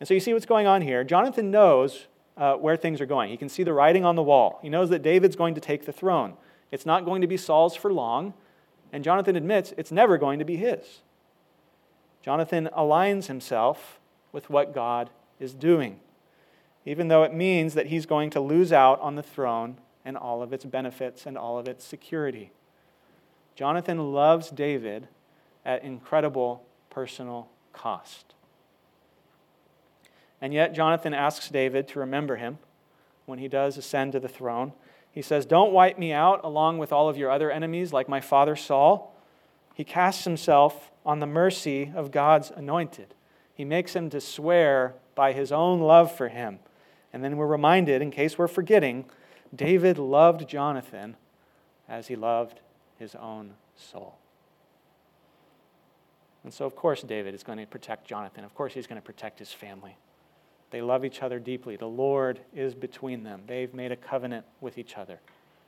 And 0.00 0.08
so 0.08 0.14
you 0.14 0.20
see 0.20 0.34
what's 0.34 0.46
going 0.46 0.66
on 0.66 0.82
here. 0.82 1.04
Jonathan 1.04 1.50
knows 1.50 2.06
uh, 2.36 2.54
where 2.54 2.76
things 2.76 3.00
are 3.00 3.06
going. 3.06 3.30
He 3.30 3.36
can 3.36 3.48
see 3.48 3.62
the 3.62 3.72
writing 3.72 4.04
on 4.04 4.16
the 4.16 4.22
wall. 4.22 4.58
He 4.62 4.68
knows 4.68 4.90
that 4.90 5.02
David's 5.02 5.36
going 5.36 5.54
to 5.54 5.60
take 5.60 5.86
the 5.86 5.92
throne. 5.92 6.34
It's 6.72 6.86
not 6.86 7.04
going 7.04 7.20
to 7.20 7.26
be 7.26 7.36
Saul's 7.36 7.76
for 7.76 7.92
long, 7.92 8.34
and 8.92 9.04
Jonathan 9.04 9.36
admits 9.36 9.72
it's 9.76 9.92
never 9.92 10.18
going 10.18 10.38
to 10.38 10.44
be 10.44 10.56
his. 10.56 11.02
Jonathan 12.22 12.68
aligns 12.76 13.26
himself 13.26 14.00
with 14.32 14.48
what 14.50 14.74
God 14.74 15.10
is 15.38 15.54
doing, 15.54 16.00
even 16.84 17.08
though 17.08 17.22
it 17.22 17.34
means 17.34 17.74
that 17.74 17.86
he's 17.86 18.06
going 18.06 18.30
to 18.30 18.40
lose 18.40 18.72
out 18.72 19.00
on 19.00 19.14
the 19.14 19.22
throne 19.22 19.76
and 20.04 20.16
all 20.16 20.42
of 20.42 20.52
its 20.52 20.64
benefits 20.64 21.26
and 21.26 21.36
all 21.38 21.58
of 21.58 21.68
its 21.68 21.84
security. 21.84 22.52
Jonathan 23.54 24.12
loves 24.12 24.50
David 24.50 25.08
at 25.64 25.84
incredible 25.84 26.64
personal 26.90 27.48
cost. 27.72 28.34
And 30.40 30.52
yet, 30.52 30.74
Jonathan 30.74 31.14
asks 31.14 31.48
David 31.48 31.86
to 31.88 32.00
remember 32.00 32.36
him 32.36 32.58
when 33.26 33.38
he 33.38 33.46
does 33.46 33.76
ascend 33.76 34.12
to 34.12 34.20
the 34.20 34.28
throne. 34.28 34.72
He 35.12 35.22
says, 35.22 35.46
Don't 35.46 35.72
wipe 35.72 35.98
me 35.98 36.12
out 36.12 36.40
along 36.42 36.78
with 36.78 36.92
all 36.92 37.08
of 37.08 37.16
your 37.16 37.30
other 37.30 37.50
enemies, 37.50 37.92
like 37.92 38.08
my 38.08 38.20
father 38.20 38.56
Saul. 38.56 39.14
He 39.74 39.84
casts 39.84 40.24
himself 40.24 40.90
on 41.06 41.20
the 41.20 41.26
mercy 41.26 41.92
of 41.94 42.10
God's 42.10 42.50
anointed. 42.50 43.14
He 43.54 43.64
makes 43.64 43.94
him 43.94 44.10
to 44.10 44.20
swear 44.20 44.94
by 45.14 45.32
his 45.32 45.52
own 45.52 45.80
love 45.80 46.14
for 46.14 46.28
him. 46.28 46.58
And 47.12 47.22
then 47.22 47.36
we're 47.36 47.46
reminded, 47.46 48.02
in 48.02 48.10
case 48.10 48.38
we're 48.38 48.48
forgetting, 48.48 49.04
David 49.54 49.98
loved 49.98 50.48
Jonathan 50.48 51.16
as 51.88 52.08
he 52.08 52.16
loved 52.16 52.60
his 52.98 53.14
own 53.14 53.54
soul. 53.76 54.16
And 56.44 56.52
so, 56.52 56.64
of 56.64 56.74
course, 56.74 57.02
David 57.02 57.34
is 57.34 57.42
going 57.42 57.58
to 57.58 57.66
protect 57.66 58.06
Jonathan. 58.06 58.44
Of 58.44 58.54
course, 58.54 58.74
he's 58.74 58.86
going 58.86 59.00
to 59.00 59.04
protect 59.04 59.38
his 59.38 59.52
family. 59.52 59.96
They 60.70 60.80
love 60.80 61.04
each 61.04 61.22
other 61.22 61.38
deeply. 61.38 61.76
The 61.76 61.86
Lord 61.86 62.40
is 62.54 62.74
between 62.74 63.22
them. 63.22 63.42
They've 63.46 63.72
made 63.72 63.92
a 63.92 63.96
covenant 63.96 64.46
with 64.60 64.78
each 64.78 64.96
other. 64.96 65.20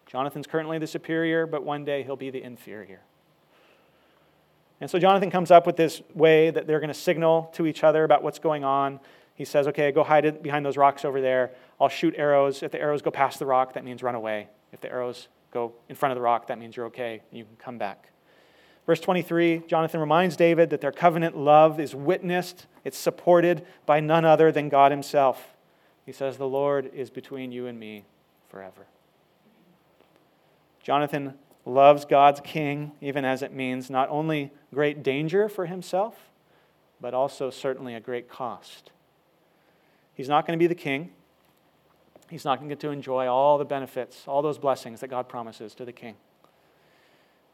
Jonathan's 0.07 0.47
currently 0.47 0.79
the 0.79 0.87
superior, 0.87 1.47
but 1.47 1.63
one 1.63 1.85
day 1.85 2.03
he'll 2.03 2.17
be 2.17 2.31
the 2.31 2.43
inferior. 2.43 3.01
And 4.81 4.91
so 4.91 4.99
Jonathan 4.99 5.31
comes 5.31 5.51
up 5.51 5.67
with 5.67 5.77
this 5.77 6.03
way 6.15 6.51
that 6.51 6.67
they're 6.67 6.81
going 6.81 6.89
to 6.89 6.95
signal 6.95 7.51
to 7.55 7.67
each 7.67 7.85
other 7.85 8.03
about 8.05 8.23
what's 8.23 8.39
going 8.39 8.65
on. 8.65 8.99
He 9.35 9.45
says, 9.45 9.69
Okay, 9.69 9.93
go 9.93 10.03
hide 10.03 10.43
behind 10.43 10.65
those 10.67 10.77
rocks 10.77 11.05
over 11.05 11.21
there. 11.21 11.53
I'll 11.81 11.89
shoot 11.89 12.15
arrows. 12.17 12.63
If 12.63 12.73
the 12.73 12.81
arrows 12.81 13.03
go 13.03 13.11
past 13.11 13.39
the 13.39 13.47
rock, 13.47 13.75
that 13.75 13.85
means 13.85 14.03
run 14.03 14.15
away. 14.15 14.49
If 14.73 14.81
the 14.81 14.91
arrows 14.91 15.29
go 15.51 15.73
in 15.89 15.97
front 15.97 16.13
of 16.13 16.17
the 16.17 16.23
rock, 16.23 16.47
that 16.49 16.59
means 16.59 16.77
you're 16.77 16.87
okay 16.87 17.23
and 17.31 17.39
you 17.39 17.45
can 17.45 17.57
come 17.57 17.79
back. 17.79 18.11
Verse 18.87 19.01
23, 19.01 19.63
Jonathan 19.67 20.01
reminds 20.01 20.37
David 20.37 20.71
that 20.71 20.81
their 20.81 20.93
covenant 20.93 21.37
love 21.37 21.81
is 21.81 21.95
witnessed, 21.95 22.67
it's 22.85 22.99
supported 22.99 23.65
by 23.87 24.01
none 24.01 24.25
other 24.25 24.53
than 24.53 24.69
God 24.69 24.91
Himself. 24.91 25.57
He 26.05 26.13
says, 26.13 26.37
The 26.37 26.47
Lord 26.47 26.91
is 26.93 27.09
between 27.09 27.51
you 27.51 27.67
and 27.67 27.81
me 27.81 28.05
forever. 28.51 28.87
Jonathan 30.83 31.35
loves 31.65 32.05
God's 32.05 32.41
king, 32.41 32.93
even 33.01 33.25
as 33.25 33.43
it 33.43 33.53
means 33.53 33.89
not 33.89 34.09
only 34.11 34.53
great 34.73 35.03
danger 35.03 35.49
for 35.49 35.67
himself, 35.67 36.15
but 37.01 37.15
also 37.15 37.51
certainly 37.51 37.95
a 37.95 38.01
great 38.01 38.29
cost. 38.29 38.91
He's 40.15 40.29
not 40.29 40.47
going 40.47 40.59
to 40.59 40.63
be 40.63 40.67
the 40.67 40.75
king. 40.75 41.11
He's 42.31 42.45
not 42.45 42.59
going 42.59 42.69
to 42.69 42.75
get 42.75 42.81
to 42.81 42.91
enjoy 42.91 43.27
all 43.27 43.59
the 43.59 43.65
benefits, 43.65 44.25
all 44.27 44.43
those 44.43 44.59
blessings 44.59 45.01
that 45.01 45.09
God 45.09 45.29
promises 45.29 45.75
to 45.75 45.85
the 45.85 45.93
king. 45.93 46.17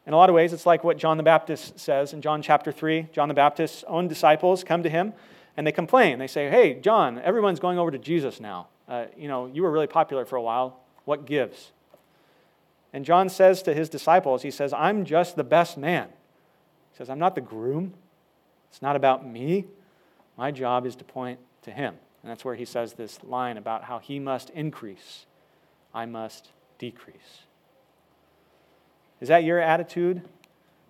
In 0.07 0.13
a 0.13 0.17
lot 0.17 0.29
of 0.29 0.35
ways, 0.35 0.53
it's 0.53 0.65
like 0.65 0.83
what 0.83 0.97
John 0.97 1.17
the 1.17 1.23
Baptist 1.23 1.79
says 1.79 2.13
in 2.13 2.21
John 2.21 2.41
chapter 2.41 2.71
3. 2.71 3.09
John 3.13 3.27
the 3.27 3.33
Baptist's 3.33 3.83
own 3.87 4.07
disciples 4.07 4.63
come 4.63 4.81
to 4.83 4.89
him 4.89 5.13
and 5.55 5.67
they 5.67 5.71
complain. 5.71 6.17
They 6.17 6.27
say, 6.27 6.49
Hey, 6.49 6.75
John, 6.75 7.19
everyone's 7.19 7.59
going 7.59 7.77
over 7.77 7.91
to 7.91 7.99
Jesus 7.99 8.39
now. 8.39 8.67
Uh, 8.87 9.05
you 9.15 9.27
know, 9.27 9.45
you 9.45 9.61
were 9.61 9.71
really 9.71 9.87
popular 9.87 10.25
for 10.25 10.37
a 10.37 10.41
while. 10.41 10.79
What 11.05 11.25
gives? 11.25 11.71
And 12.93 13.05
John 13.05 13.29
says 13.29 13.61
to 13.63 13.73
his 13.73 13.89
disciples, 13.89 14.41
He 14.41 14.51
says, 14.51 14.73
I'm 14.73 15.05
just 15.05 15.35
the 15.35 15.43
best 15.43 15.77
man. 15.77 16.07
He 16.91 16.97
says, 16.97 17.09
I'm 17.09 17.19
not 17.19 17.35
the 17.35 17.41
groom. 17.41 17.93
It's 18.69 18.81
not 18.81 18.95
about 18.95 19.25
me. 19.25 19.65
My 20.37 20.51
job 20.51 20.85
is 20.85 20.95
to 20.95 21.03
point 21.03 21.39
to 21.63 21.71
him. 21.71 21.95
And 22.21 22.31
that's 22.31 22.45
where 22.45 22.55
he 22.55 22.65
says 22.65 22.93
this 22.93 23.23
line 23.23 23.57
about 23.57 23.85
how 23.85 23.99
he 23.99 24.19
must 24.19 24.49
increase, 24.51 25.25
I 25.93 26.05
must 26.05 26.49
decrease. 26.77 27.45
Is 29.19 29.27
that 29.27 29.43
your 29.43 29.59
attitude 29.59 30.21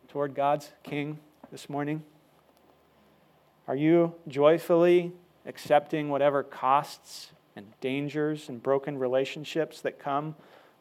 toward 0.08 0.36
God's 0.36 0.72
King 0.84 1.20
this 1.52 1.70
morning? 1.70 2.04
Are 3.68 3.76
you 3.76 4.16
joyfully 4.28 5.12
accepting 5.46 6.10
whatever 6.10 6.44
costs 6.44 7.32
and 7.56 7.68
dangers 7.80 8.50
and 8.50 8.62
broken 8.62 8.98
relationships 8.98 9.82
that 9.82 10.00
come 10.00 10.36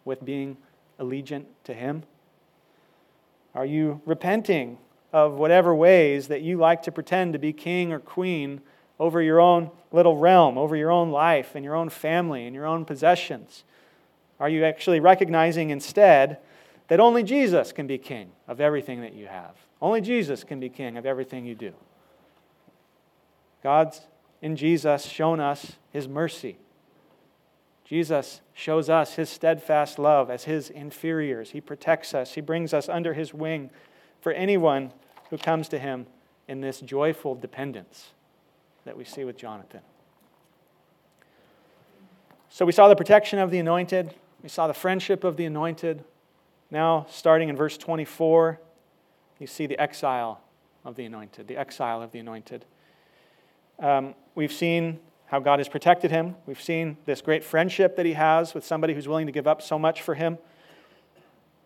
with 0.05 0.25
being 0.25 0.57
allegiant 0.99 1.45
to 1.65 1.75
Him? 1.75 2.05
Are 3.55 3.67
you 3.67 4.01
repenting 4.07 4.79
of 5.13 5.35
whatever 5.35 5.75
ways 5.75 6.29
that 6.29 6.43
you 6.43 6.57
like 6.57 6.83
to 6.83 6.93
pretend 6.93 7.33
to 7.33 7.39
be 7.39 7.53
king 7.53 7.93
or 7.93 7.99
queen 7.99 8.61
over 9.01 9.21
your 9.21 9.41
own 9.41 9.71
little 9.91 10.17
realm, 10.17 10.57
over 10.57 10.77
your 10.77 10.93
own 10.93 11.11
life 11.11 11.57
and 11.57 11.65
your 11.65 11.75
own 11.75 11.89
family 11.89 12.47
and 12.47 12.55
your 12.55 12.67
own 12.67 12.85
possessions? 12.85 13.65
Are 14.39 14.49
you 14.49 14.65
actually 14.65 15.01
recognizing 15.01 15.71
instead 15.71 16.39
that 16.91 17.01
only 17.01 17.23
Jesus 17.23 17.73
can 17.73 17.87
be 17.87 17.99
king 17.99 18.33
of 18.49 18.61
everything 18.61 19.01
that 19.03 19.15
you 19.15 19.27
have. 19.27 19.55
Only 19.81 20.01
Jesus 20.01 20.43
can 20.43 20.59
be 20.59 20.69
king 20.69 20.97
of 20.97 21.07
everything 21.07 21.47
you 21.47 21.55
do. 21.55 21.73
God's 23.63 24.01
in 24.43 24.57
Jesus 24.57 25.05
shown 25.05 25.39
us 25.39 25.77
his 25.93 26.09
mercy. 26.09 26.59
Jesus 27.85 28.41
shows 28.55 28.91
us 28.91 29.15
his 29.15 29.31
steadfast 29.31 30.01
love 30.01 30.31
as 30.31 30.45
his 30.45 30.69
inferiors. 30.69 31.51
He 31.51 31.61
protects 31.61 32.13
us, 32.13 32.35
he 32.35 32.41
brings 32.41 32.75
us 32.75 32.89
under 32.89 33.15
his 33.15 33.33
wing 33.33 33.71
for 34.21 34.33
anyone 34.33 34.93
who 35.31 35.39
comes 35.39 35.69
to 35.69 35.79
him 35.79 36.07
in 36.49 36.61
this 36.61 36.81
joyful 36.81 37.37
dependence 37.37 38.11
that 38.91 38.97
we 38.97 39.05
see 39.05 39.23
with 39.23 39.37
Jonathan. 39.37 39.83
So 42.49 42.67
we 42.67 42.73
saw 42.73 42.89
the 42.89 42.97
protection 42.97 43.39
of 43.39 43.53
the 43.53 43.61
anointed, 43.61 44.13
we 44.43 44.49
saw 44.49 44.67
the 44.67 44.75
friendship 44.75 45.23
of 45.23 45.37
the 45.37 45.45
anointed, 45.45 46.03
now, 46.73 47.07
starting 47.09 47.49
in 47.49 47.55
verse 47.55 47.79
24, 47.79 48.61
you 49.39 49.47
see 49.47 49.67
the 49.67 49.79
exile 49.79 50.41
of 50.85 50.97
the 50.97 51.05
anointed, 51.05 51.47
the 51.47 51.57
exile 51.57 52.03
of 52.03 52.11
the 52.11 52.19
anointed. 52.19 52.65
Um, 53.79 54.17
we've 54.35 54.53
seen 54.53 54.99
how 55.27 55.39
God 55.39 55.61
has 55.61 55.69
protected 55.69 56.11
him. 56.11 56.35
We've 56.45 56.61
seen 56.61 56.97
this 57.07 57.21
great 57.21 57.45
friendship 57.45 57.95
that 57.95 58.07
he 58.07 58.15
has 58.15 58.55
with 58.55 58.67
somebody 58.67 58.93
who's 58.93 59.07
willing 59.07 59.27
to 59.27 59.33
give 59.33 59.47
up 59.47 59.63
so 59.63 59.79
much 59.79 60.03
for 60.03 60.17
him. 60.17 60.37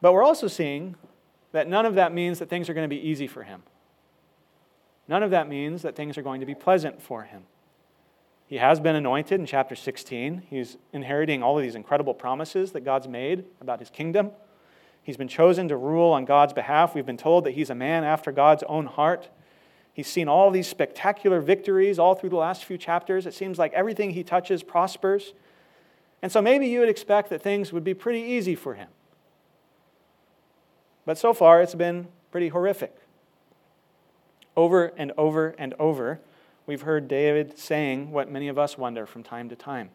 But 0.02 0.12
we're 0.12 0.22
also 0.22 0.46
seeing 0.46 0.94
that 1.52 1.68
none 1.68 1.86
of 1.86 1.94
that 1.94 2.12
means 2.12 2.38
that 2.40 2.50
things 2.50 2.68
are 2.68 2.74
going 2.74 2.88
to 2.88 2.94
be 2.94 3.00
easy 3.00 3.26
for 3.26 3.44
him. 3.44 3.62
None 5.06 5.22
of 5.22 5.30
that 5.30 5.48
means 5.48 5.82
that 5.82 5.96
things 5.96 6.16
are 6.16 6.22
going 6.22 6.40
to 6.40 6.46
be 6.46 6.54
pleasant 6.54 7.02
for 7.02 7.24
him. 7.24 7.42
He 8.46 8.56
has 8.56 8.80
been 8.80 8.94
anointed 8.94 9.40
in 9.40 9.46
chapter 9.46 9.74
16. 9.74 10.44
He's 10.48 10.76
inheriting 10.92 11.42
all 11.42 11.56
of 11.56 11.62
these 11.62 11.74
incredible 11.74 12.14
promises 12.14 12.72
that 12.72 12.82
God's 12.82 13.08
made 13.08 13.44
about 13.60 13.80
his 13.80 13.90
kingdom. 13.90 14.30
He's 15.02 15.16
been 15.16 15.28
chosen 15.28 15.68
to 15.68 15.76
rule 15.76 16.12
on 16.12 16.24
God's 16.24 16.52
behalf. 16.52 16.94
We've 16.94 17.06
been 17.06 17.16
told 17.16 17.44
that 17.44 17.52
he's 17.52 17.70
a 17.70 17.74
man 17.74 18.04
after 18.04 18.32
God's 18.32 18.62
own 18.64 18.86
heart. 18.86 19.28
He's 19.92 20.08
seen 20.08 20.28
all 20.28 20.50
these 20.50 20.66
spectacular 20.66 21.40
victories 21.40 21.98
all 21.98 22.14
through 22.14 22.30
the 22.30 22.36
last 22.36 22.64
few 22.64 22.78
chapters. 22.78 23.26
It 23.26 23.34
seems 23.34 23.58
like 23.58 23.72
everything 23.74 24.10
he 24.10 24.24
touches 24.24 24.62
prospers. 24.62 25.34
And 26.20 26.32
so 26.32 26.40
maybe 26.40 26.66
you 26.66 26.80
would 26.80 26.88
expect 26.88 27.30
that 27.30 27.42
things 27.42 27.72
would 27.72 27.84
be 27.84 27.94
pretty 27.94 28.20
easy 28.20 28.54
for 28.54 28.74
him. 28.74 28.88
But 31.04 31.18
so 31.18 31.34
far, 31.34 31.60
it's 31.60 31.74
been 31.74 32.08
pretty 32.30 32.48
horrific. 32.48 32.96
Over 34.56 34.92
and 34.96 35.12
over 35.16 35.54
and 35.58 35.74
over, 35.78 36.20
we've 36.66 36.82
heard 36.82 37.08
David 37.08 37.58
saying 37.58 38.10
what 38.10 38.30
many 38.30 38.48
of 38.48 38.58
us 38.58 38.78
wonder 38.78 39.06
from 39.06 39.22
time 39.22 39.48
to 39.48 39.56
time 39.56 39.90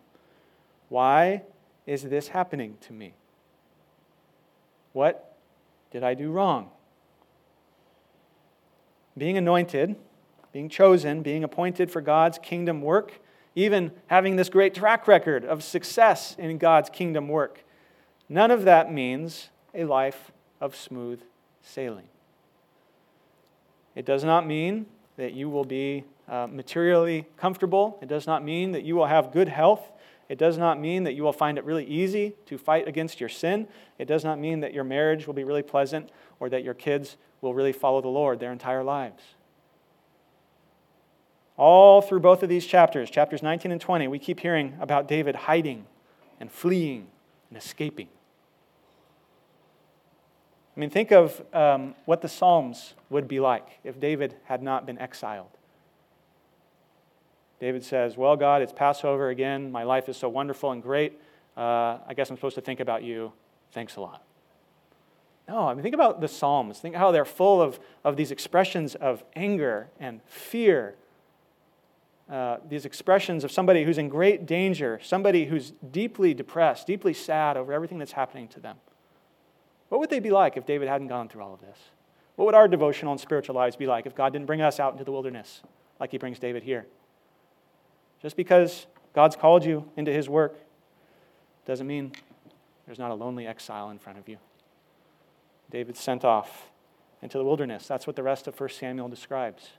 Why 0.89 1.43
is 1.86 2.04
this 2.04 2.30
happening 2.30 2.78
to 2.82 2.93
me? 2.93 3.13
What 4.93 5.38
did 5.91 6.04
I 6.04 6.13
do 6.13 6.32
wrong? 6.32 6.69
Being 9.17 9.38
anointed, 9.38 9.95
being 10.52 10.69
chosen, 10.69 11.22
being 11.22 11.43
appointed 11.43 11.91
for 11.91 12.02
God's 12.02 12.38
kingdom 12.39 12.82
work, 12.82 13.19
even 13.56 13.91
having 14.08 14.36
this 14.36 14.50
great 14.50 14.74
track 14.74 15.08
record 15.08 15.43
of 15.43 15.63
success 15.63 16.36
in 16.38 16.58
God's 16.58 16.89
kingdom 16.89 17.28
work, 17.28 17.63
none 18.28 18.52
of 18.52 18.63
that 18.63 18.91
means 18.91 19.50
a 19.74 19.84
life 19.84 20.32
of 20.62 20.76
smooth 20.76 21.22
sailing. 21.62 22.08
It 23.95 24.06
does 24.06 24.23
not 24.23 24.45
mean 24.45 24.86
that 25.17 25.34
you 25.34 25.49
will 25.49 25.65
be 25.65 26.06
uh, 26.28 26.47
materially 26.49 27.28
comfortable. 27.38 27.97
It 28.02 28.08
does 28.08 28.28
not 28.28 28.43
mean 28.43 28.71
that 28.71 28.84
you 28.84 28.95
will 28.95 29.08
have 29.08 29.32
good 29.32 29.49
health. 29.49 29.91
It 30.30 30.38
does 30.38 30.58
not 30.58 30.80
mean 30.80 31.04
that 31.04 31.13
you 31.13 31.23
will 31.23 31.34
find 31.34 31.58
it 31.58 31.65
really 31.65 31.86
easy 31.86 32.36
to 32.45 32.58
fight 32.58 32.88
against 32.88 33.19
your 33.19 33.30
sin. 33.30 33.67
It 33.97 34.06
does 34.06 34.23
not 34.23 34.39
mean 34.39 34.60
that 34.60 34.73
your 34.73 34.84
marriage 34.84 35.25
will 35.25 35.34
be 35.34 35.43
really 35.43 35.63
pleasant 35.63 36.12
or 36.39 36.49
that 36.49 36.63
your 36.63 36.75
kids 36.75 37.17
will 37.41 37.54
really 37.54 37.71
follow 37.71 37.99
the 37.99 38.10
Lord 38.10 38.39
their 38.39 38.52
entire 38.52 38.84
lives. 38.84 39.23
All 41.58 42.02
through 42.02 42.19
both 42.21 42.43
of 42.43 42.47
these 42.47 42.65
chapters, 42.65 43.10
chapters 43.10 43.43
19 43.43 43.71
and 43.71 43.82
20, 43.82 44.08
we 44.08 44.19
keep 44.19 44.39
hearing 44.39 44.78
about 44.80 45.08
David 45.08 45.36
hiding 45.36 45.86
and 46.39 46.52
fleeing 46.52 47.08
and 47.49 47.58
escaping. 47.58 48.08
I 50.79 50.81
mean, 50.81 50.91
think 50.91 51.11
of 51.11 51.41
um, 51.53 51.93
what 52.05 52.21
the 52.21 52.29
Psalms 52.29 52.93
would 53.09 53.27
be 53.27 53.41
like 53.41 53.67
if 53.83 53.99
David 53.99 54.37
had 54.45 54.63
not 54.63 54.85
been 54.85 54.97
exiled. 54.97 55.49
David 57.59 57.83
says, 57.83 58.15
Well, 58.15 58.37
God, 58.37 58.61
it's 58.61 58.71
Passover 58.71 59.27
again. 59.27 59.73
My 59.73 59.83
life 59.83 60.07
is 60.07 60.15
so 60.15 60.29
wonderful 60.29 60.71
and 60.71 60.81
great. 60.81 61.19
Uh, 61.57 61.97
I 62.07 62.13
guess 62.15 62.29
I'm 62.29 62.37
supposed 62.37 62.55
to 62.55 62.61
think 62.61 62.79
about 62.79 63.03
you. 63.03 63.33
Thanks 63.73 63.97
a 63.97 63.99
lot. 63.99 64.23
No, 65.49 65.67
I 65.67 65.73
mean, 65.73 65.83
think 65.83 65.95
about 65.95 66.21
the 66.21 66.29
Psalms. 66.29 66.79
Think 66.79 66.95
how 66.95 67.11
they're 67.11 67.25
full 67.25 67.61
of, 67.61 67.77
of 68.05 68.15
these 68.15 68.31
expressions 68.31 68.95
of 68.95 69.21
anger 69.35 69.89
and 69.99 70.21
fear. 70.27 70.95
Uh, 72.31 72.55
these 72.69 72.85
expressions 72.85 73.43
of 73.43 73.51
somebody 73.51 73.83
who's 73.83 73.97
in 73.97 74.07
great 74.07 74.45
danger, 74.45 74.97
somebody 75.03 75.43
who's 75.43 75.73
deeply 75.91 76.33
depressed, 76.33 76.87
deeply 76.87 77.13
sad 77.13 77.57
over 77.57 77.73
everything 77.73 77.99
that's 77.99 78.13
happening 78.13 78.47
to 78.47 78.61
them. 78.61 78.77
What 79.89 79.99
would 79.99 80.10
they 80.10 80.19
be 80.19 80.32
like 80.32 80.56
if 80.56 80.65
David 80.65 80.88
hadn't 80.88 81.08
gone 81.08 81.28
through 81.28 81.43
all 81.43 81.54
of 81.54 81.62
this? 81.62 81.78
What 82.36 82.45
would 82.45 82.56
our 82.56 82.67
devotional 82.67 83.12
and 83.12 83.19
spiritual 83.19 83.56
lives 83.56 83.75
be 83.75 83.86
like 83.86 84.06
if 84.06 84.15
God 84.15 84.32
didn't 84.32 84.45
bring 84.45 84.62
us 84.62 84.80
out 84.80 84.93
into 84.93 85.04
the 85.04 85.12
wilderness 85.12 85.62
like 85.99 86.12
he 86.12 86.17
brings 86.17 86.39
David 86.39 86.63
here? 86.63 86.86
Just 88.21 88.38
because 88.38 88.88
God's 89.13 89.36
called 89.36 89.65
you 89.65 89.89
into 89.97 90.13
his 90.13 90.30
work 90.30 90.56
doesn't 91.65 91.88
mean 91.88 92.12
there's 92.86 92.99
not 92.99 93.12
a 93.12 93.15
lonely 93.15 93.45
exile 93.45 93.89
in 93.89 93.99
front 93.99 94.17
of 94.17 94.30
you. 94.30 94.38
David's 95.69 95.99
sent 95.99 96.23
off 96.23 96.69
into 97.21 97.38
the 97.38 97.43
wilderness. 97.43 97.88
That's 97.88 98.08
what 98.08 98.15
the 98.15 98.23
rest 98.23 98.47
of 98.47 98.60
1 98.60 98.69
Samuel 98.69 99.10
describes. 99.10 99.71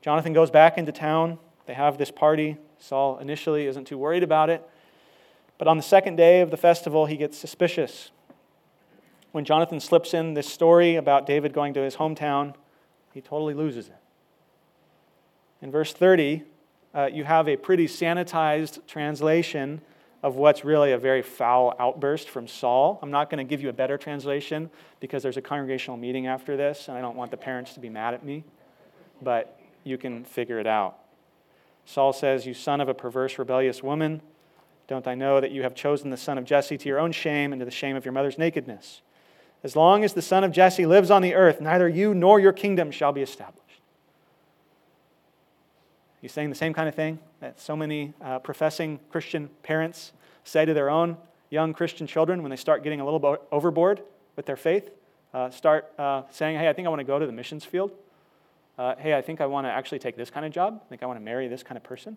Jonathan 0.00 0.32
goes 0.32 0.50
back 0.50 0.78
into 0.78 0.92
town. 0.92 1.38
They 1.66 1.74
have 1.74 1.96
this 1.96 2.10
party. 2.10 2.58
Saul 2.78 3.18
initially 3.18 3.66
isn't 3.66 3.86
too 3.86 3.98
worried 3.98 4.22
about 4.22 4.50
it. 4.50 4.68
But 5.58 5.68
on 5.68 5.76
the 5.76 5.82
second 5.82 6.16
day 6.16 6.40
of 6.40 6.50
the 6.50 6.56
festival, 6.56 7.06
he 7.06 7.16
gets 7.16 7.38
suspicious 7.38 8.10
when 9.32 9.44
Jonathan 9.44 9.80
slips 9.80 10.14
in 10.14 10.34
this 10.34 10.46
story 10.46 10.96
about 10.96 11.26
David 11.26 11.52
going 11.52 11.74
to 11.74 11.80
his 11.80 11.96
hometown, 11.96 12.54
he 13.12 13.20
totally 13.20 13.54
loses 13.54 13.88
it. 13.88 13.96
In 15.60 15.70
verse 15.70 15.92
30, 15.92 16.42
uh, 16.94 17.08
you 17.12 17.24
have 17.24 17.48
a 17.48 17.56
pretty 17.56 17.86
sanitized 17.86 18.86
translation 18.86 19.80
of 20.22 20.36
what's 20.36 20.64
really 20.64 20.92
a 20.92 20.98
very 20.98 21.22
foul 21.22 21.74
outburst 21.80 22.28
from 22.28 22.46
Saul. 22.46 22.98
I'm 23.02 23.10
not 23.10 23.28
going 23.28 23.44
to 23.44 23.48
give 23.48 23.60
you 23.60 23.68
a 23.68 23.72
better 23.72 23.98
translation 23.98 24.70
because 25.00 25.22
there's 25.22 25.36
a 25.36 25.42
congregational 25.42 25.96
meeting 25.96 26.26
after 26.26 26.56
this, 26.56 26.88
and 26.88 26.96
I 26.96 27.00
don't 27.00 27.16
want 27.16 27.30
the 27.30 27.36
parents 27.36 27.74
to 27.74 27.80
be 27.80 27.88
mad 27.88 28.14
at 28.14 28.24
me, 28.24 28.44
but 29.20 29.58
you 29.82 29.98
can 29.98 30.24
figure 30.24 30.60
it 30.60 30.66
out. 30.66 30.98
Saul 31.84 32.12
says, 32.12 32.46
You 32.46 32.54
son 32.54 32.80
of 32.80 32.88
a 32.88 32.94
perverse, 32.94 33.38
rebellious 33.38 33.82
woman, 33.82 34.20
don't 34.86 35.06
I 35.08 35.14
know 35.14 35.40
that 35.40 35.50
you 35.50 35.62
have 35.62 35.74
chosen 35.74 36.10
the 36.10 36.16
son 36.16 36.38
of 36.38 36.44
Jesse 36.44 36.76
to 36.76 36.88
your 36.88 36.98
own 36.98 37.12
shame 37.12 37.52
and 37.52 37.60
to 37.60 37.64
the 37.64 37.70
shame 37.70 37.96
of 37.96 38.04
your 38.04 38.12
mother's 38.12 38.38
nakedness? 38.38 39.00
As 39.64 39.76
long 39.76 40.02
as 40.02 40.14
the 40.14 40.22
son 40.22 40.42
of 40.44 40.50
Jesse 40.50 40.86
lives 40.86 41.10
on 41.10 41.22
the 41.22 41.34
earth, 41.34 41.60
neither 41.60 41.88
you 41.88 42.14
nor 42.14 42.40
your 42.40 42.52
kingdom 42.52 42.90
shall 42.90 43.12
be 43.12 43.22
established. 43.22 43.62
He's 46.20 46.32
saying 46.32 46.50
the 46.50 46.56
same 46.56 46.72
kind 46.72 46.88
of 46.88 46.94
thing 46.94 47.18
that 47.40 47.60
so 47.60 47.76
many 47.76 48.14
uh, 48.20 48.38
professing 48.38 49.00
Christian 49.10 49.50
parents 49.62 50.12
say 50.44 50.64
to 50.64 50.72
their 50.72 50.88
own 50.88 51.16
young 51.50 51.74
Christian 51.74 52.06
children 52.06 52.42
when 52.42 52.50
they 52.50 52.56
start 52.56 52.82
getting 52.82 53.00
a 53.00 53.04
little 53.04 53.38
overboard 53.50 54.02
with 54.36 54.46
their 54.46 54.56
faith. 54.56 54.90
Uh, 55.34 55.50
start 55.50 55.92
uh, 55.98 56.22
saying, 56.30 56.58
hey, 56.58 56.68
I 56.68 56.72
think 56.72 56.86
I 56.86 56.88
want 56.88 57.00
to 57.00 57.04
go 57.04 57.18
to 57.18 57.26
the 57.26 57.32
missions 57.32 57.64
field. 57.64 57.92
Uh, 58.78 58.94
hey, 58.98 59.14
I 59.14 59.22
think 59.22 59.40
I 59.40 59.46
want 59.46 59.66
to 59.66 59.70
actually 59.70 59.98
take 59.98 60.16
this 60.16 60.30
kind 60.30 60.46
of 60.46 60.52
job. 60.52 60.80
I 60.84 60.88
think 60.88 61.02
I 61.02 61.06
want 61.06 61.18
to 61.18 61.24
marry 61.24 61.48
this 61.48 61.62
kind 61.62 61.76
of 61.76 61.82
person. 61.82 62.16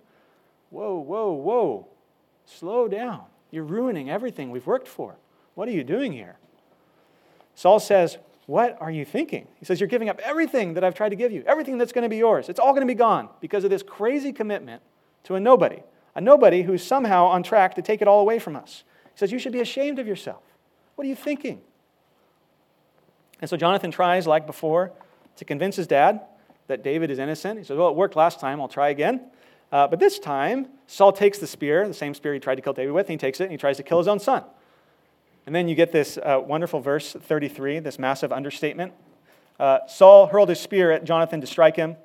Whoa, 0.70 1.00
whoa, 1.00 1.32
whoa. 1.32 1.88
Slow 2.46 2.88
down. 2.88 3.24
You're 3.52 3.64
ruining 3.64 4.10
everything 4.10 4.52
we've 4.52 4.68
worked 4.68 4.88
for. 4.88 5.16
What 5.54 5.68
are 5.68 5.72
you 5.72 5.84
doing 5.84 6.12
here? 6.12 6.38
Saul 7.56 7.80
says, 7.80 8.18
What 8.46 8.78
are 8.80 8.92
you 8.92 9.06
thinking? 9.06 9.48
He 9.58 9.66
says, 9.66 9.80
You're 9.80 9.90
giving 9.90 10.10
up 10.10 10.20
everything 10.24 10.76
that 10.76 10.84
I've 10.84 10.94
tried 10.94 11.10
to 11.10 11.16
give 11.16 11.32
you, 11.32 11.44
everything 11.48 11.78
that's 11.78 11.92
going 11.92 12.04
to 12.04 12.10
be 12.10 12.18
yours. 12.18 12.50
It's 12.50 12.60
all 12.60 12.72
going 12.72 12.82
to 12.82 12.88
be 12.88 12.98
gone 12.98 13.30
because 13.40 13.64
of 13.64 13.70
this 13.70 13.82
crazy 13.82 14.32
commitment 14.32 14.82
to 15.24 15.36
a 15.36 15.40
nobody, 15.40 15.82
a 16.14 16.22
nobody 16.22 16.62
who's 16.62 16.86
somehow 16.86 17.26
on 17.26 17.42
track 17.42 17.76
to 17.76 17.82
take 17.82 18.02
it 18.02 18.08
all 18.08 18.20
away 18.20 18.38
from 18.38 18.56
us. 18.56 18.84
He 19.14 19.18
says, 19.18 19.32
You 19.32 19.40
should 19.40 19.54
be 19.54 19.62
ashamed 19.62 19.98
of 19.98 20.06
yourself. 20.06 20.44
What 20.96 21.06
are 21.06 21.10
you 21.10 21.16
thinking? 21.16 21.62
And 23.42 23.50
so 23.50 23.58
Jonathan 23.58 23.92
tries, 23.92 24.28
like 24.28 24.46
before, 24.46 24.92
to 25.38 25.46
convince 25.46 25.76
his 25.76 25.88
dad 25.88 26.22
that 26.68 26.84
David 26.84 27.12
is 27.12 27.20
innocent. 27.20 27.60
He 27.60 27.66
says, 27.66 27.78
Well, 27.78 27.90
it 27.90 27.96
worked 27.96 28.16
last 28.16 28.40
time, 28.40 28.62
I'll 28.62 28.68
try 28.68 28.90
again. 28.90 29.22
Uh, 29.72 29.88
but 29.88 30.00
this 30.00 30.20
time, 30.20 30.68
Saul 30.88 31.12
takes 31.12 31.40
the 31.40 31.48
spear, 31.48 31.88
the 31.88 31.94
same 31.94 32.14
spear 32.14 32.34
he 32.34 32.40
tried 32.40 32.56
to 32.56 32.62
kill 32.62 32.74
David 32.74 32.92
with, 32.92 33.08
and 33.08 33.14
he 33.14 33.18
takes 33.18 33.40
it 33.40 33.46
and 33.46 33.52
he 33.52 33.58
tries 33.58 33.78
to 33.78 33.84
kill 33.84 33.98
his 33.98 34.08
own 34.08 34.20
son. 34.20 34.44
And 35.46 35.54
then 35.54 35.68
you 35.68 35.76
get 35.76 35.92
this 35.92 36.18
uh, 36.18 36.42
wonderful 36.44 36.80
verse 36.80 37.14
33, 37.14 37.80
this 37.80 38.00
massive 38.00 38.32
understatement. 38.32 38.94
Uh, 39.60 39.80
Saul 39.88 40.28
hurled 40.28 40.50
his 40.50 40.60
spear 40.60 40.92
at 40.92 41.04
Jonathan 41.04 41.40
to 41.42 41.48
strike 41.48 41.76
him, 41.76 41.96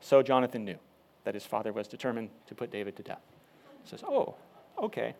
so 0.00 0.22
Jonathan 0.22 0.64
knew 0.64 0.78
that 1.24 1.34
his 1.34 1.44
father 1.44 1.72
was 1.72 1.88
determined 1.88 2.28
to 2.46 2.54
put 2.54 2.70
David 2.70 2.96
to 2.96 3.02
death. 3.02 3.22
He 3.82 3.90
says, 3.90 4.02
Oh, 4.06 4.34
okay. 4.78 5.14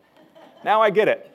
Now 0.64 0.81
I 0.83 0.90
get 0.90 1.09
it. 1.09 1.31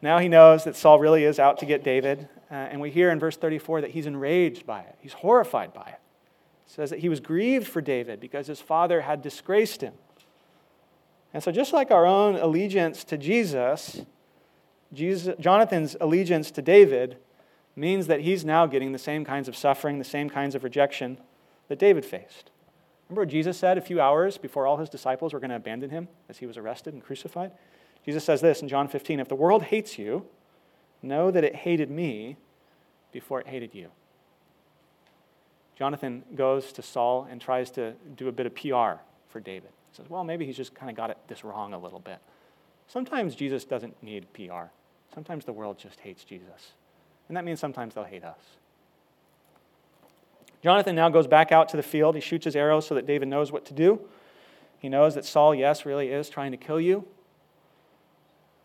now 0.00 0.18
he 0.18 0.28
knows 0.28 0.64
that 0.64 0.76
Saul 0.76 0.98
really 0.98 1.24
is 1.24 1.38
out 1.38 1.58
to 1.58 1.66
get 1.66 1.84
David. 1.84 2.28
Uh, 2.50 2.54
and 2.54 2.80
we 2.80 2.90
hear 2.90 3.10
in 3.10 3.18
verse 3.18 3.36
34 3.36 3.82
that 3.82 3.90
he's 3.90 4.06
enraged 4.06 4.64
by 4.64 4.80
it, 4.80 4.94
he's 5.00 5.12
horrified 5.12 5.74
by 5.74 5.88
it. 5.88 6.00
It 6.66 6.72
says 6.72 6.90
that 6.90 7.00
he 7.00 7.08
was 7.08 7.20
grieved 7.20 7.66
for 7.66 7.80
David 7.80 8.20
because 8.20 8.46
his 8.46 8.60
father 8.60 9.00
had 9.00 9.22
disgraced 9.22 9.80
him. 9.80 9.94
And 11.34 11.42
so, 11.42 11.52
just 11.52 11.72
like 11.72 11.90
our 11.90 12.06
own 12.06 12.36
allegiance 12.36 13.04
to 13.04 13.18
Jesus, 13.18 14.02
Jesus, 14.92 15.34
Jonathan's 15.40 15.96
allegiance 16.00 16.50
to 16.52 16.62
David 16.62 17.16
means 17.74 18.06
that 18.06 18.20
he's 18.20 18.44
now 18.44 18.66
getting 18.66 18.92
the 18.92 18.98
same 18.98 19.24
kinds 19.24 19.48
of 19.48 19.56
suffering, 19.56 19.98
the 19.98 20.04
same 20.04 20.30
kinds 20.30 20.54
of 20.54 20.64
rejection 20.64 21.18
that 21.68 21.78
David 21.78 22.04
faced. 22.04 22.50
Remember 23.08 23.22
what 23.22 23.28
Jesus 23.28 23.58
said 23.58 23.78
a 23.78 23.82
few 23.82 24.00
hours 24.00 24.38
before 24.38 24.66
all 24.66 24.78
his 24.78 24.88
disciples 24.88 25.32
were 25.32 25.40
going 25.40 25.50
to 25.50 25.56
abandon 25.56 25.90
him 25.90 26.08
as 26.28 26.38
he 26.38 26.46
was 26.46 26.56
arrested 26.56 26.94
and 26.94 27.02
crucified? 27.02 27.52
Jesus 28.04 28.24
says 28.24 28.40
this 28.40 28.62
in 28.62 28.68
John 28.68 28.88
15 28.88 29.20
If 29.20 29.28
the 29.28 29.34
world 29.34 29.64
hates 29.64 29.98
you, 29.98 30.26
know 31.02 31.30
that 31.30 31.44
it 31.44 31.54
hated 31.54 31.90
me 31.90 32.36
before 33.12 33.40
it 33.40 33.46
hated 33.46 33.74
you. 33.74 33.90
Jonathan 35.76 36.24
goes 36.34 36.72
to 36.72 36.82
Saul 36.82 37.28
and 37.30 37.40
tries 37.40 37.70
to 37.72 37.92
do 38.16 38.28
a 38.28 38.32
bit 38.32 38.46
of 38.46 38.54
PR 38.54 39.02
for 39.28 39.40
David. 39.40 39.70
He 39.90 39.96
says, 39.96 40.06
Well, 40.08 40.24
maybe 40.24 40.46
he's 40.46 40.56
just 40.56 40.74
kind 40.74 40.90
of 40.90 40.96
got 40.96 41.10
it 41.10 41.18
this 41.28 41.44
wrong 41.44 41.74
a 41.74 41.78
little 41.78 42.00
bit. 42.00 42.18
Sometimes 42.88 43.34
Jesus 43.34 43.64
doesn't 43.64 44.00
need 44.02 44.32
PR. 44.32 44.70
Sometimes 45.12 45.44
the 45.44 45.52
world 45.52 45.78
just 45.78 46.00
hates 46.00 46.24
Jesus. 46.24 46.72
And 47.28 47.36
that 47.36 47.44
means 47.44 47.58
sometimes 47.58 47.94
they'll 47.94 48.04
hate 48.04 48.24
us. 48.24 48.38
Jonathan 50.62 50.96
now 50.96 51.08
goes 51.08 51.26
back 51.26 51.52
out 51.52 51.68
to 51.70 51.76
the 51.76 51.82
field. 51.82 52.14
He 52.14 52.20
shoots 52.20 52.44
his 52.44 52.56
arrows 52.56 52.86
so 52.86 52.94
that 52.94 53.06
David 53.06 53.28
knows 53.28 53.52
what 53.52 53.64
to 53.66 53.74
do. 53.74 54.00
He 54.78 54.88
knows 54.88 55.14
that 55.14 55.24
Saul, 55.24 55.54
yes, 55.54 55.86
really 55.86 56.08
is 56.08 56.28
trying 56.28 56.52
to 56.52 56.56
kill 56.56 56.80
you. 56.80 57.06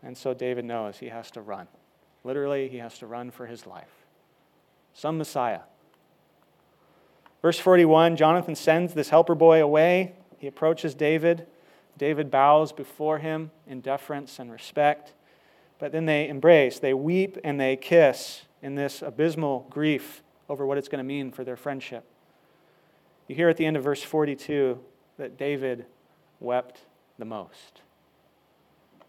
And 0.02 0.16
so 0.16 0.34
David 0.34 0.64
knows 0.64 0.98
he 0.98 1.08
has 1.08 1.30
to 1.32 1.40
run. 1.40 1.68
Literally, 2.24 2.68
he 2.68 2.78
has 2.78 2.98
to 2.98 3.06
run 3.06 3.30
for 3.30 3.46
his 3.46 3.66
life. 3.66 3.90
Some 4.94 5.18
Messiah. 5.18 5.60
Verse 7.40 7.58
41 7.58 8.16
Jonathan 8.16 8.54
sends 8.54 8.94
this 8.94 9.08
helper 9.08 9.34
boy 9.34 9.62
away. 9.62 10.14
He 10.38 10.46
approaches 10.46 10.94
David. 10.94 11.46
David 12.02 12.32
bows 12.32 12.72
before 12.72 13.18
him 13.18 13.52
in 13.64 13.80
deference 13.80 14.40
and 14.40 14.50
respect. 14.50 15.12
But 15.78 15.92
then 15.92 16.04
they 16.04 16.28
embrace, 16.28 16.80
they 16.80 16.94
weep, 16.94 17.38
and 17.44 17.60
they 17.60 17.76
kiss 17.76 18.42
in 18.60 18.74
this 18.74 19.02
abysmal 19.02 19.68
grief 19.70 20.24
over 20.48 20.66
what 20.66 20.78
it's 20.78 20.88
going 20.88 20.98
to 20.98 21.04
mean 21.04 21.30
for 21.30 21.44
their 21.44 21.54
friendship. 21.56 22.04
You 23.28 23.36
hear 23.36 23.48
at 23.48 23.56
the 23.56 23.64
end 23.64 23.76
of 23.76 23.84
verse 23.84 24.02
42 24.02 24.80
that 25.16 25.38
David 25.38 25.86
wept 26.40 26.80
the 27.20 27.24
most. 27.24 27.82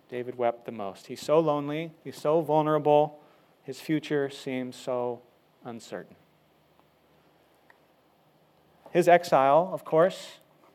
David 0.08 0.38
wept 0.38 0.67
the 0.67 0.71
most. 0.71 1.08
He's 1.08 1.19
so 1.19 1.39
lonely, 1.39 1.93
he's 2.03 2.21
so 2.21 2.41
vulnerable, 2.41 3.19
his 3.63 3.79
future 3.79 4.29
seems 4.29 4.75
so 4.75 5.23
uncertain. 5.65 6.15
His 8.91 9.08
exile, 9.08 9.71
of 9.73 9.84
course, 9.84 10.34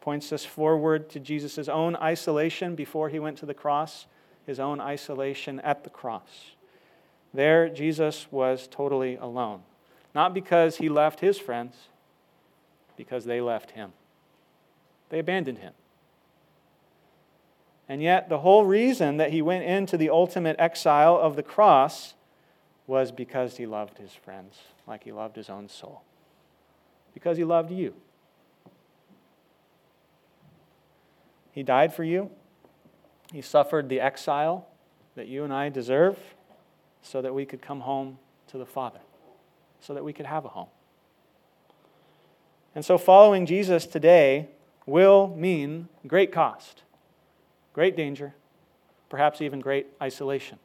points 0.09 0.33
us 0.33 0.43
forward 0.43 1.11
to 1.11 1.21
Jesus' 1.21 1.69
own 1.69 1.95
isolation 1.97 2.75
before 2.75 3.11
he 3.11 3.19
went 3.19 3.37
to 3.37 3.45
the 3.45 3.53
cross, 3.53 4.07
his 4.47 4.59
own 4.59 4.81
isolation 4.81 5.61
at 5.61 5.85
the 5.85 5.91
cross. 5.91 6.53
There, 7.35 7.69
Jesus 7.69 8.27
was 8.31 8.67
totally 8.71 9.17
alone. 9.17 9.61
Not 10.15 10.33
because 10.33 10.79
he 10.79 10.89
left 10.89 11.21
his 11.21 11.37
friends, 11.39 11.75
because 12.97 13.27
they 13.27 13.43
left 13.43 13.73
him. 13.73 13.93
They 15.11 15.19
abandoned 15.19 15.59
him. 15.59 15.75
And 17.87 18.03
yet, 18.03 18.31
the 18.31 18.39
whole 18.39 18.65
reason 18.65 19.19
that 19.19 19.31
he 19.31 19.43
went 19.43 19.65
into 19.65 19.99
the 19.99 20.09
ultimate 20.09 20.57
exile 20.59 21.19
of 21.19 21.37
the 21.37 21.43
cross 21.43 22.15
was 22.87 23.13
because 23.13 23.59
he 23.59 23.67
loved 23.67 23.99
his 23.99 24.15
friends 24.15 24.57
like 24.87 25.05
he 25.05 25.13
loved 25.13 25.37
his 25.37 25.51
own 25.51 25.69
soul. 25.69 26.01
Because 27.13 27.37
he 27.37 27.45
loved 27.45 27.71
you. 27.71 27.93
He 31.53 31.63
died 31.63 31.93
for 31.95 32.05
you. 32.05 32.31
He 33.33 33.43
suffered 33.43 33.89
the 33.89 34.01
exile 34.01 34.67
that 35.17 35.29
you 35.29 35.45
and 35.45 35.53
I 35.53 35.69
deserve 35.69 36.19
so 37.03 37.21
that 37.23 37.35
we 37.35 37.45
could 37.45 37.61
come 37.61 37.81
home 37.81 38.19
to 38.49 38.59
the 38.59 38.67
Father, 38.67 39.01
so 39.81 39.95
that 39.95 40.05
we 40.05 40.13
could 40.13 40.27
have 40.27 40.45
a 40.45 40.49
home. 40.49 40.69
And 42.75 42.85
so, 42.85 42.99
following 42.99 43.47
Jesus 43.47 43.87
today 43.87 44.49
will 44.87 45.29
mean 45.37 45.89
great 46.07 46.33
cost 46.33 46.83
great 47.73 47.97
danger, 47.97 48.35
perhaps 49.09 49.41
even 49.41 49.61
great 49.61 49.87
isolation. 50.03 50.59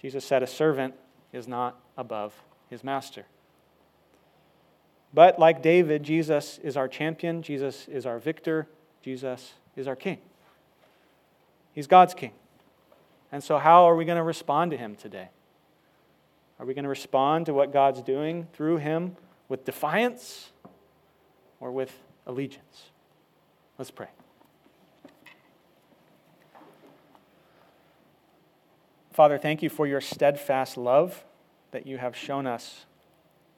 Jesus 0.00 0.24
said, 0.24 0.44
A 0.44 0.46
servant 0.46 0.94
is 1.32 1.48
not 1.48 1.76
above 1.96 2.32
his 2.68 2.84
master. 2.84 3.26
But 5.12 5.40
like 5.40 5.60
David, 5.60 6.04
Jesus 6.04 6.58
is 6.62 6.76
our 6.76 6.86
champion, 6.86 7.42
Jesus 7.42 7.88
is 7.88 8.06
our 8.06 8.20
victor, 8.20 8.68
Jesus 9.02 9.54
is 9.76 9.86
our 9.86 9.96
king. 9.96 10.18
He's 11.72 11.86
God's 11.86 12.14
king. 12.14 12.32
And 13.32 13.42
so, 13.42 13.58
how 13.58 13.84
are 13.84 13.94
we 13.94 14.04
going 14.04 14.18
to 14.18 14.22
respond 14.22 14.72
to 14.72 14.76
him 14.76 14.96
today? 14.96 15.28
Are 16.58 16.66
we 16.66 16.74
going 16.74 16.84
to 16.84 16.90
respond 16.90 17.46
to 17.46 17.54
what 17.54 17.72
God's 17.72 18.02
doing 18.02 18.46
through 18.52 18.78
him 18.78 19.16
with 19.48 19.64
defiance 19.64 20.50
or 21.58 21.70
with 21.70 21.92
allegiance? 22.26 22.90
Let's 23.78 23.90
pray. 23.90 24.08
Father, 29.12 29.38
thank 29.38 29.62
you 29.62 29.70
for 29.70 29.86
your 29.86 30.00
steadfast 30.00 30.76
love 30.76 31.24
that 31.70 31.86
you 31.86 31.98
have 31.98 32.16
shown 32.16 32.46
us 32.46 32.84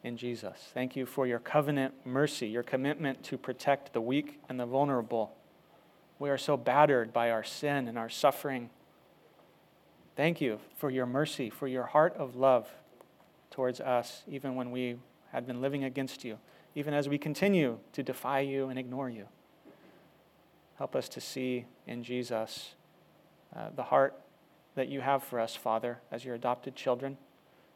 in 0.04 0.16
Jesus. 0.16 0.56
Thank 0.74 0.96
you 0.96 1.06
for 1.06 1.26
your 1.26 1.38
covenant 1.38 1.94
mercy, 2.04 2.48
your 2.48 2.62
commitment 2.62 3.22
to 3.24 3.38
protect 3.38 3.92
the 3.92 4.00
weak 4.00 4.40
and 4.48 4.58
the 4.58 4.66
vulnerable. 4.66 5.34
We 6.18 6.30
are 6.30 6.38
so 6.38 6.56
battered 6.56 7.12
by 7.12 7.30
our 7.30 7.44
sin 7.44 7.88
and 7.88 7.98
our 7.98 8.08
suffering. 8.08 8.70
Thank 10.16 10.40
you 10.40 10.58
for 10.76 10.90
your 10.90 11.06
mercy, 11.06 11.50
for 11.50 11.68
your 11.68 11.84
heart 11.84 12.14
of 12.16 12.36
love 12.36 12.68
towards 13.50 13.80
us, 13.80 14.22
even 14.28 14.54
when 14.54 14.70
we 14.70 14.96
had 15.30 15.46
been 15.46 15.60
living 15.60 15.84
against 15.84 16.24
you, 16.24 16.38
even 16.74 16.94
as 16.94 17.08
we 17.08 17.18
continue 17.18 17.78
to 17.92 18.02
defy 18.02 18.40
you 18.40 18.68
and 18.68 18.78
ignore 18.78 19.08
you. 19.08 19.26
Help 20.78 20.96
us 20.96 21.08
to 21.10 21.20
see 21.20 21.66
in 21.86 22.02
Jesus 22.02 22.74
uh, 23.54 23.68
the 23.74 23.84
heart 23.84 24.18
that 24.74 24.88
you 24.88 25.00
have 25.00 25.22
for 25.22 25.38
us, 25.38 25.54
Father, 25.54 26.00
as 26.10 26.24
your 26.24 26.34
adopted 26.34 26.74
children. 26.74 27.18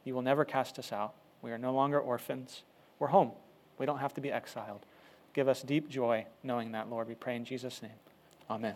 You 0.05 0.15
will 0.15 0.23
never 0.23 0.45
cast 0.45 0.79
us 0.79 0.93
out. 0.93 1.15
We 1.47 1.53
are 1.53 1.59
no 1.59 1.73
longer 1.73 2.01
orphans. 2.01 2.65
We're 2.99 3.07
home. 3.07 3.31
We 3.79 3.87
don't 3.87 4.01
have 4.01 4.13
to 4.15 4.21
be 4.21 4.33
exiled. 4.33 4.85
Give 5.33 5.47
us 5.47 5.63
deep 5.63 5.89
joy 5.89 6.27
knowing 6.43 6.73
that, 6.73 6.91
Lord. 6.91 7.07
We 7.07 7.15
pray 7.15 7.37
in 7.37 7.45
Jesus' 7.45 7.83
name. 7.83 7.93
Amen. 8.51 8.75